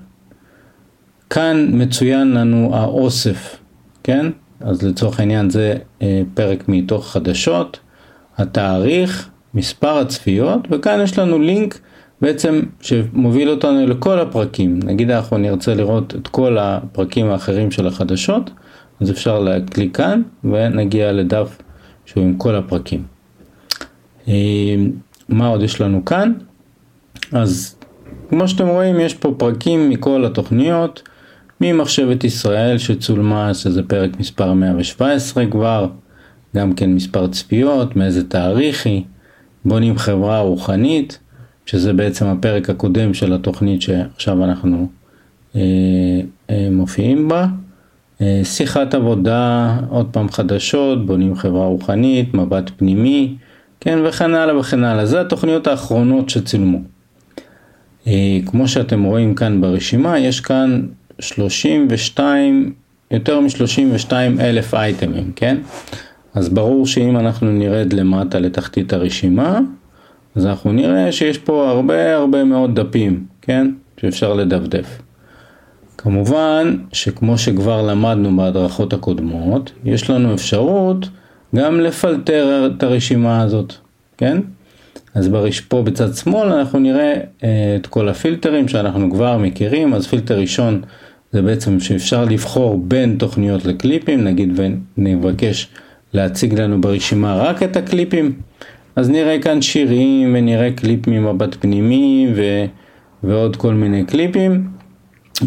כאן 1.30 1.68
מצוין 1.72 2.32
לנו 2.32 2.70
האוסף, 2.76 3.56
כן? 4.02 4.26
אז 4.60 4.82
לצורך 4.82 5.20
העניין 5.20 5.50
זה 5.50 5.74
פרק 6.34 6.68
מתוך 6.68 7.12
חדשות, 7.12 7.80
התאריך, 8.36 9.28
מספר 9.54 9.98
הצפיות, 9.98 10.60
וכאן 10.70 11.00
יש 11.00 11.18
לנו 11.18 11.38
לינק 11.38 11.78
בעצם 12.20 12.62
שמוביל 12.80 13.50
אותנו 13.50 13.86
לכל 13.86 14.20
הפרקים. 14.20 14.80
נגיד 14.84 15.10
אנחנו 15.10 15.38
נרצה 15.38 15.74
לראות 15.74 16.14
את 16.14 16.28
כל 16.28 16.58
הפרקים 16.58 17.30
האחרים 17.30 17.70
של 17.70 17.86
החדשות, 17.86 18.50
אז 19.04 19.10
אפשר 19.10 19.38
להקליק 19.38 19.96
כאן 19.96 20.22
ונגיע 20.44 21.12
לדף 21.12 21.58
שהוא 22.06 22.24
עם 22.24 22.34
כל 22.36 22.54
הפרקים. 22.54 23.02
אה, 24.28 24.74
מה 25.28 25.46
עוד 25.46 25.62
יש 25.62 25.80
לנו 25.80 26.04
כאן? 26.04 26.32
אז 27.32 27.76
כמו 28.28 28.48
שאתם 28.48 28.66
רואים 28.66 29.00
יש 29.00 29.14
פה 29.14 29.34
פרקים 29.38 29.90
מכל 29.90 30.24
התוכניות, 30.24 31.02
ממחשבת 31.60 32.24
ישראל 32.24 32.78
שצולמה, 32.78 33.54
שזה 33.54 33.82
פרק 33.82 34.20
מספר 34.20 34.52
117 34.52 35.46
כבר, 35.46 35.88
גם 36.56 36.72
כן 36.72 36.94
מספר 36.94 37.26
צפיות, 37.26 37.96
מאיזה 37.96 38.28
תאריך 38.28 38.86
היא, 38.86 39.02
בונים 39.64 39.98
חברה 39.98 40.40
רוחנית, 40.40 41.18
שזה 41.66 41.92
בעצם 41.92 42.26
הפרק 42.26 42.70
הקודם 42.70 43.14
של 43.14 43.32
התוכנית 43.32 43.82
שעכשיו 43.82 44.44
אנחנו 44.44 44.88
אה, 45.56 45.60
אה, 46.50 46.68
מופיעים 46.70 47.28
בה. 47.28 47.46
אה, 48.20 48.40
שיחת 48.44 48.94
עבודה, 48.94 49.76
עוד 49.88 50.06
פעם 50.12 50.28
חדשות, 50.28 51.06
בונים 51.06 51.36
חברה 51.36 51.66
רוחנית, 51.66 52.34
מבט 52.34 52.70
פנימי, 52.76 53.34
כן, 53.80 53.98
וכן 54.04 54.34
הלאה 54.34 54.58
וכן 54.58 54.84
הלאה. 54.84 55.06
זה 55.06 55.20
התוכניות 55.20 55.66
האחרונות 55.66 56.30
שצילמו. 56.30 56.78
אה, 58.06 58.38
כמו 58.46 58.68
שאתם 58.68 59.02
רואים 59.02 59.34
כאן 59.34 59.60
ברשימה, 59.60 60.18
יש 60.18 60.40
כאן 60.40 60.86
32, 61.20 62.72
יותר 63.10 63.40
מ-32 63.40 64.12
אלף 64.40 64.74
אייטמים, 64.74 65.32
כן? 65.36 65.56
אז 66.34 66.48
ברור 66.48 66.86
שאם 66.86 67.16
אנחנו 67.16 67.52
נרד 67.52 67.92
למטה 67.92 68.38
לתחתית 68.38 68.92
הרשימה, 68.92 69.60
אז 70.34 70.46
אנחנו 70.46 70.72
נראה 70.72 71.12
שיש 71.12 71.38
פה 71.38 71.70
הרבה 71.70 72.14
הרבה 72.14 72.44
מאוד 72.44 72.80
דפים, 72.80 73.26
כן? 73.42 73.70
שאפשר 74.00 74.34
לדפדף. 74.34 75.03
כמובן 75.98 76.76
שכמו 76.92 77.38
שכבר 77.38 77.82
למדנו 77.82 78.36
בהדרכות 78.36 78.92
הקודמות, 78.92 79.72
יש 79.84 80.10
לנו 80.10 80.34
אפשרות 80.34 81.08
גם 81.54 81.80
לפלטר 81.80 82.70
את 82.76 82.82
הרשימה 82.82 83.42
הזאת, 83.42 83.74
כן? 84.16 84.38
אז 85.14 85.28
ברש... 85.28 85.60
פה 85.60 85.82
בצד 85.82 86.14
שמאל 86.14 86.52
אנחנו 86.52 86.78
נראה 86.78 87.14
אה, 87.44 87.76
את 87.76 87.86
כל 87.86 88.08
הפילטרים 88.08 88.68
שאנחנו 88.68 89.10
כבר 89.10 89.38
מכירים, 89.38 89.94
אז 89.94 90.06
פילטר 90.06 90.38
ראשון 90.38 90.82
זה 91.32 91.42
בעצם 91.42 91.80
שאפשר 91.80 92.24
לבחור 92.24 92.78
בין 92.78 93.16
תוכניות 93.18 93.64
לקליפים, 93.64 94.24
נגיד 94.24 94.60
ונבקש 94.98 95.68
להציג 96.12 96.60
לנו 96.60 96.80
ברשימה 96.80 97.36
רק 97.36 97.62
את 97.62 97.76
הקליפים, 97.76 98.32
אז 98.96 99.10
נראה 99.10 99.38
כאן 99.42 99.62
שירים 99.62 100.34
ונראה 100.34 100.72
קליפ 100.72 101.06
ממבט 101.06 101.56
פנימי 101.60 102.28
ו... 102.36 102.64
ועוד 103.22 103.56
כל 103.56 103.74
מיני 103.74 104.04
קליפים, 104.04 104.68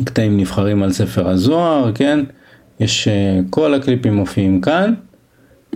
קטעים 0.06 0.38
נבחרים 0.38 0.84
על 0.84 0.92
ספר 0.92 1.30
הזוהר, 1.30 1.92
כן? 1.96 2.20
יש, 2.80 3.08
אה, 3.08 3.40
כל 3.50 3.74
הקליפים 3.74 4.14
מופיעים 4.14 4.62
כאן, 4.62 4.94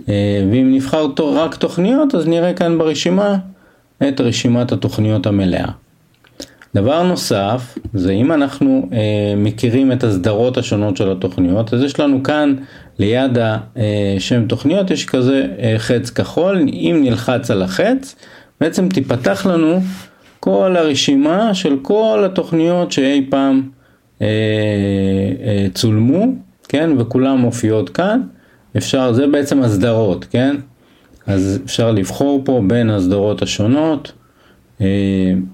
אה, 0.08 0.44
ואם 0.50 0.74
נבחר 0.74 1.06
רק 1.18 1.54
תוכניות 1.54 2.14
אז 2.14 2.28
נראה 2.28 2.54
כאן 2.54 2.78
ברשימה 2.78 3.36
את 4.08 4.20
רשימת 4.20 4.72
התוכניות 4.72 5.26
המלאה. 5.26 5.68
דבר 6.74 7.02
נוסף, 7.02 7.78
זה 7.94 8.12
אם 8.12 8.32
אנחנו 8.32 8.88
אה, 8.92 9.34
מכירים 9.36 9.92
את 9.92 10.04
הסדרות 10.04 10.56
השונות 10.56 10.96
של 10.96 11.12
התוכניות, 11.12 11.74
אז 11.74 11.82
יש 11.82 12.00
לנו 12.00 12.22
כאן 12.22 12.54
ליד 12.98 13.38
השם 14.16 14.46
תוכניות 14.46 14.90
יש 14.90 15.06
כזה 15.06 15.46
אה, 15.58 15.74
חץ 15.78 16.10
כחול, 16.10 16.58
אם 16.58 17.00
נלחץ 17.02 17.50
על 17.50 17.62
החץ, 17.62 18.14
בעצם 18.60 18.88
תיפתח 18.88 19.46
לנו 19.46 19.80
כל 20.40 20.76
הרשימה 20.76 21.54
של 21.54 21.76
כל 21.82 22.22
התוכניות 22.26 22.92
שאי 22.92 23.26
פעם 23.30 23.56
אה, 23.56 23.62
אה, 23.62 23.81
צולמו, 25.74 26.24
כן, 26.68 26.90
וכולם 26.98 27.38
מופיעות 27.38 27.88
כאן, 27.88 28.20
אפשר, 28.76 29.12
זה 29.12 29.26
בעצם 29.26 29.62
הסדרות, 29.62 30.26
כן, 30.30 30.56
אז 31.26 31.60
אפשר 31.64 31.90
לבחור 31.90 32.42
פה 32.44 32.60
בין 32.66 32.90
הסדרות 32.90 33.42
השונות, 33.42 34.12
אה, 34.80 34.86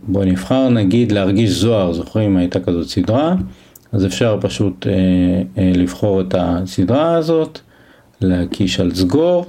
בואו 0.03 0.25
נבחר 0.25 0.69
נגיד 0.69 1.13
להרגיש 1.13 1.51
זוהר, 1.51 1.93
זוכרים? 1.93 2.37
הייתה 2.37 2.61
כזאת 2.61 2.89
סדרה, 2.89 3.35
אז 3.93 4.07
אפשר 4.07 4.39
פשוט 4.41 4.87
אה, 4.87 4.93
אה, 5.59 5.73
לבחור 5.75 6.21
את 6.21 6.35
הסדרה 6.39 7.15
הזאת, 7.15 7.59
להקיש 8.21 8.81
על 8.81 8.95
סגור, 8.95 9.47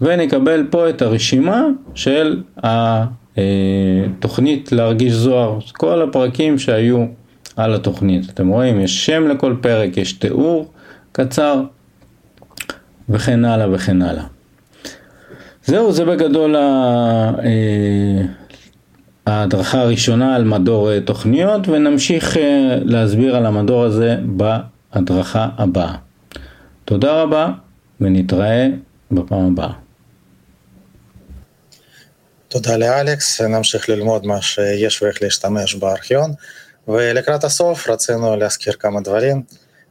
ונקבל 0.00 0.66
פה 0.70 0.90
את 0.90 1.02
הרשימה 1.02 1.66
של 1.94 2.42
התוכנית 2.56 4.72
להרגיש 4.72 5.12
זוהר, 5.12 5.58
כל 5.72 6.02
הפרקים 6.02 6.58
שהיו 6.58 7.04
על 7.56 7.74
התוכנית. 7.74 8.30
אתם 8.30 8.48
רואים, 8.48 8.80
יש 8.80 9.06
שם 9.06 9.28
לכל 9.28 9.56
פרק, 9.60 9.96
יש 9.96 10.12
תיאור 10.12 10.72
קצר, 11.12 11.62
וכן 13.08 13.44
הלאה 13.44 13.74
וכן 13.74 14.02
הלאה. 14.02 14.24
זהו, 15.64 15.92
זה 15.92 16.04
בגדול 16.04 16.56
ההדרכה 19.26 19.80
הראשונה 19.80 20.36
על 20.36 20.44
מדור 20.44 20.92
אה, 20.92 21.00
תוכניות 21.00 21.68
ונמשיך 21.68 22.36
אה, 22.36 22.78
להסביר 22.84 23.36
על 23.36 23.46
המדור 23.46 23.84
הזה 23.84 24.16
בהדרכה 24.22 25.48
הבאה. 25.58 25.94
תודה 26.84 27.22
רבה 27.22 27.48
ונתראה 28.00 28.68
בפעם 29.10 29.46
הבאה. 29.52 29.72
תודה 32.48 32.76
לאלכס, 32.76 33.40
נמשיך 33.40 33.88
ללמוד 33.88 34.26
מה 34.26 34.42
שיש 34.42 35.02
ואיך 35.02 35.22
להשתמש 35.22 35.74
בארכיון 35.74 36.30
ולקראת 36.88 37.44
הסוף 37.44 37.88
רצינו 37.88 38.36
להזכיר 38.36 38.72
כמה 38.72 39.00
דברים 39.00 39.42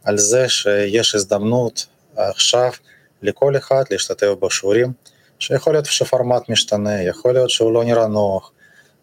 על 0.04 0.18
זה 0.18 0.50
שיש 0.50 1.16
הזדמנות 1.16 1.86
עכשיו 2.16 2.72
לכל 3.22 3.58
אחד 3.58 3.84
להשתתף 3.92 4.28
בשיעורים 4.40 4.94
שיכול 5.40 5.74
להיות 5.74 5.86
שפורמט 5.86 6.50
משתנה, 6.50 7.04
יכול 7.04 7.34
להיות 7.34 7.50
שהוא 7.50 7.74
לא 7.74 7.84
נראה 7.84 8.08
נוח, 8.08 8.52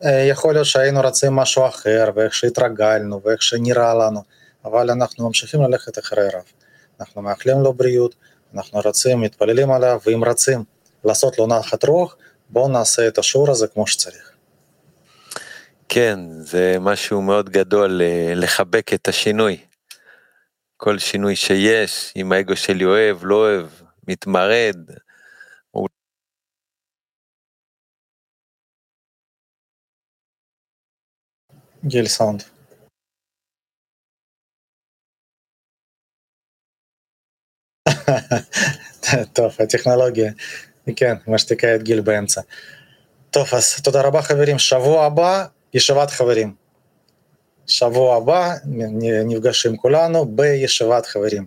אה, 0.04 0.10
יכול 0.10 0.54
להיות 0.54 0.66
שהיינו 0.66 1.00
רוצים 1.00 1.32
משהו 1.32 1.66
אחר, 1.66 2.10
ואיך 2.14 2.34
שהתרגלנו, 2.34 3.20
ואיך 3.24 3.42
שנראה 3.42 3.94
לנו, 3.94 4.22
אבל 4.64 4.90
אנחנו 4.90 5.26
ממשיכים 5.26 5.62
ללכת 5.62 5.98
אחרי 5.98 6.26
רב. 6.26 6.42
אנחנו 7.00 7.22
מאחלים 7.22 7.60
לו 7.60 7.72
בריאות, 7.72 8.14
אנחנו 8.54 8.80
רוצים, 8.84 9.20
מתפללים 9.20 9.70
עליו, 9.70 10.00
ואם 10.06 10.24
רוצים 10.24 10.64
לעשות 11.04 11.38
לו 11.38 11.46
נחת 11.46 11.84
רוח, 11.84 12.16
בואו 12.50 12.68
נעשה 12.68 13.08
את 13.08 13.18
השיעור 13.18 13.50
הזה 13.50 13.66
כמו 13.66 13.86
שצריך. 13.86 14.37
כן, 15.88 16.18
זה 16.40 16.76
משהו 16.80 17.22
מאוד 17.22 17.50
גדול 17.50 18.02
אה, 18.02 18.32
לחבק 18.36 18.92
את 18.94 19.08
השינוי. 19.08 19.56
כל 20.76 20.98
שינוי 20.98 21.36
שיש, 21.36 22.12
אם 22.16 22.32
האגו 22.32 22.56
שלי 22.56 22.84
אוהב, 22.84 23.18
לא 23.22 23.34
אוהב, 23.34 23.66
מתמרד, 24.08 24.76
גיל 31.84 32.06
סאונד. 32.06 32.42
טוב, 39.34 39.56
הטכנולוגיה, 39.58 40.32
כן, 40.96 41.14
משתיקה 41.26 41.74
את 41.74 41.82
גיל 41.82 42.00
באמצע. 42.00 42.40
טוב, 43.30 43.46
אז 43.52 43.82
תודה 43.82 44.02
רבה 44.02 44.22
חברים, 44.22 44.58
שבוע 44.58 45.06
הבא 45.06 45.57
ישיבת 45.74 46.10
חברים. 46.10 46.54
שבוע 47.66 48.16
הבא 48.16 48.54
נפגשים 49.24 49.76
כולנו 49.76 50.26
בישיבת 50.26 51.06
חברים. 51.06 51.46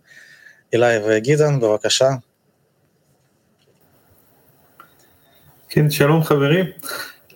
אילי 0.73 0.97
וגדעון, 1.05 1.59
בבקשה. 1.59 2.09
כן, 5.69 5.89
שלום 5.89 6.23
חברים. 6.23 6.65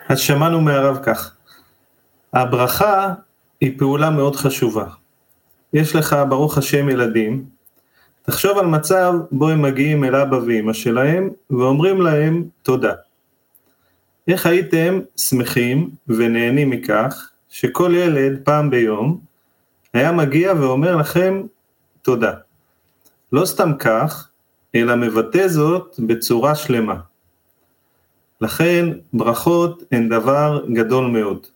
אז 0.10 0.20
שמענו 0.20 0.62
מהרב 0.62 1.00
כך. 1.04 1.36
הברכה 2.34 3.14
היא 3.62 3.80
פעולה 3.80 4.10
מאוד 4.10 4.36
חשובה. 4.36 4.86
יש 5.74 5.96
לך 5.96 6.16
ברוך 6.30 6.58
השם 6.58 6.90
ילדים, 6.90 7.46
תחשוב 8.22 8.58
על 8.58 8.66
מצב 8.66 9.14
בו 9.32 9.50
הם 9.50 9.62
מגיעים 9.62 10.04
אל 10.04 10.16
אבא 10.16 10.36
ואמא 10.36 10.74
שלהם 10.74 11.30
ואומרים 11.50 12.02
להם 12.02 12.44
תודה. 12.64 12.94
איך 14.28 14.46
הייתם 14.46 15.00
שמחים 15.18 15.90
ונהנים 16.08 16.70
מכך 16.70 17.30
שכל 17.50 17.92
ילד 17.96 18.40
פעם 18.44 18.70
ביום 18.70 19.20
היה 19.94 20.12
מגיע 20.12 20.54
ואומר 20.54 20.96
לכם 20.96 21.44
תודה. 22.02 22.34
לא 23.32 23.46
סתם 23.46 23.72
כך, 23.80 24.30
אלא 24.76 24.96
מבטא 24.96 25.48
זאת 25.48 26.00
בצורה 26.00 26.56
שלמה. 26.56 26.96
לכן 28.42 28.86
ברכות 29.14 29.84
הן 29.92 30.10
דבר 30.10 30.66
גדול 30.74 31.06
מאוד. 31.06 31.48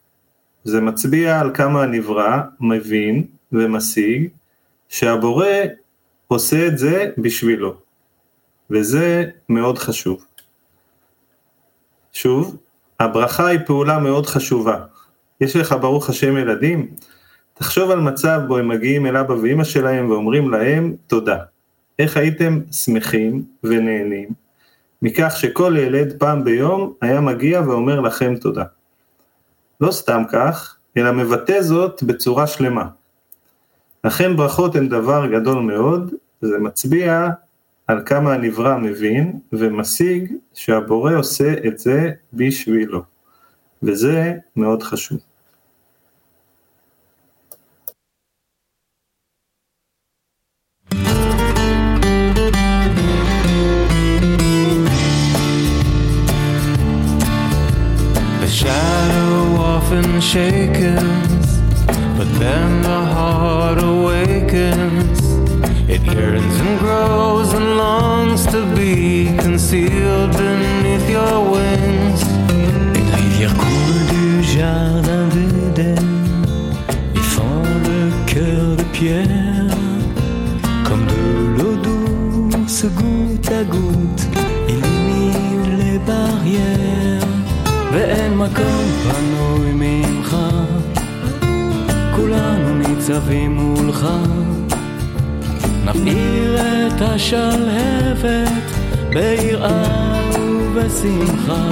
זה 0.64 0.82
מצביע 0.82 1.40
על 1.40 1.52
כמה 1.54 1.84
הנברא 1.84 2.42
מבין 2.60 3.24
ומשיג 3.52 4.28
שהבורא 4.90 5.48
עושה 6.28 6.68
את 6.68 6.78
זה 6.78 7.12
בשבילו, 7.18 7.76
וזה 8.70 9.26
מאוד 9.50 9.78
חשוב. 9.78 10.26
שוב, 12.14 12.58
הברכה 13.00 13.48
היא 13.48 13.60
פעולה 13.66 14.00
מאוד 14.00 14.26
חשובה. 14.26 14.78
יש 15.42 15.56
לך 15.56 15.76
ברוך 15.82 16.10
השם 16.10 16.38
ילדים? 16.38 16.88
תחשוב 17.54 17.92
על 17.92 18.00
מצב 18.00 18.42
בו 18.48 18.58
הם 18.58 18.68
מגיעים 18.68 19.06
אל 19.06 19.18
אבא 19.18 19.34
ואמא 19.34 19.64
שלהם 19.64 20.10
ואומרים 20.10 20.50
להם 20.50 20.96
תודה. 21.08 21.38
איך 22.00 22.18
הייתם 22.18 22.60
שמחים 22.72 23.44
ונהנים 23.64 24.30
מכך 25.02 25.34
שכל 25.38 25.76
ילד 25.78 26.14
פעם 26.20 26.44
ביום 26.44 26.94
היה 27.02 27.22
מגיע 27.22 27.62
ואומר 27.62 28.00
לכם 28.00 28.36
תודה. 28.36 28.64
לא 29.82 29.92
סתם 29.92 30.24
כך, 30.32 30.76
אלא 30.98 31.12
מבטא 31.12 31.62
זאת 31.62 32.04
בצורה 32.04 32.48
שלמה. 32.48 32.86
לכן 34.04 34.36
ברכות 34.36 34.76
הן 34.76 34.90
דבר 34.90 35.28
גדול 35.28 35.64
מאוד, 35.64 36.14
זה 36.42 36.58
מצביע 36.58 37.30
על 37.90 38.02
כמה 38.06 38.34
הנברא 38.34 38.78
מבין 38.78 39.40
ומשיג 39.54 40.34
שהבורא 40.54 41.16
עושה 41.16 41.54
את 41.68 41.80
זה 41.80 42.12
בשבילו, 42.34 43.02
וזה 43.84 44.34
מאוד 44.56 44.84
חשוב. 44.84 45.20
often 59.80 60.10
shakens, 60.32 61.48
but 62.18 62.30
then 62.42 62.70
the 62.88 63.00
heart 63.14 63.80
awakens. 63.92 64.89
It 65.99 66.03
yearns 66.15 66.57
and 66.65 66.79
grows 66.79 67.53
and 67.53 67.77
longs 67.77 68.47
to 68.47 68.61
be 68.75 68.95
concealed 69.39 70.31
beneath 70.39 71.09
your 71.17 71.37
wings. 71.53 72.21
Une 72.97 73.11
rivière 73.19 73.55
coule 73.63 74.03
du 74.15 74.43
jardin 74.43 75.27
d'Éden 75.35 76.09
et 77.17 77.25
fend 77.35 77.63
le 77.89 78.01
cœur 78.33 78.77
de 78.77 78.85
pierre 78.97 79.77
comme 80.87 81.05
de 81.15 81.23
l'eau 81.57 81.77
douce 81.87 82.87
goutte 83.01 83.51
à 83.61 83.65
goutte 83.65 84.25
illumine 84.69 85.79
les 85.79 85.99
barrières. 85.99 87.25
ואין 87.93 88.39
מקום 88.39 88.85
פנוי 89.03 89.73
ממך, 89.73 90.37
כולנו 92.17 92.75
ניצבים 92.75 93.57
מולך. 93.57 94.07
נבעיר 95.86 96.56
את 96.58 97.02
השלהבת 97.02 98.52
ביראה 99.10 100.22
ובשמחה, 100.40 101.70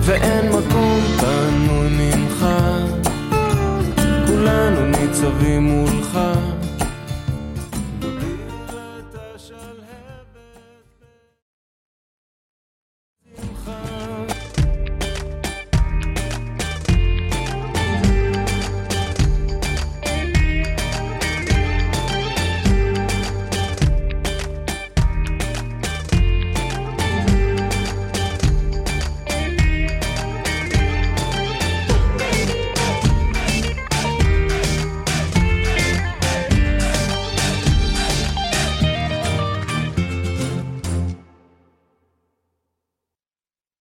ואין 0.00 0.48
מקום 0.48 1.00
פנוי 1.20 1.88
ממך, 1.90 2.46
כולנו 4.26 4.86
ניצבים 4.86 5.62
מולך. 5.62 6.18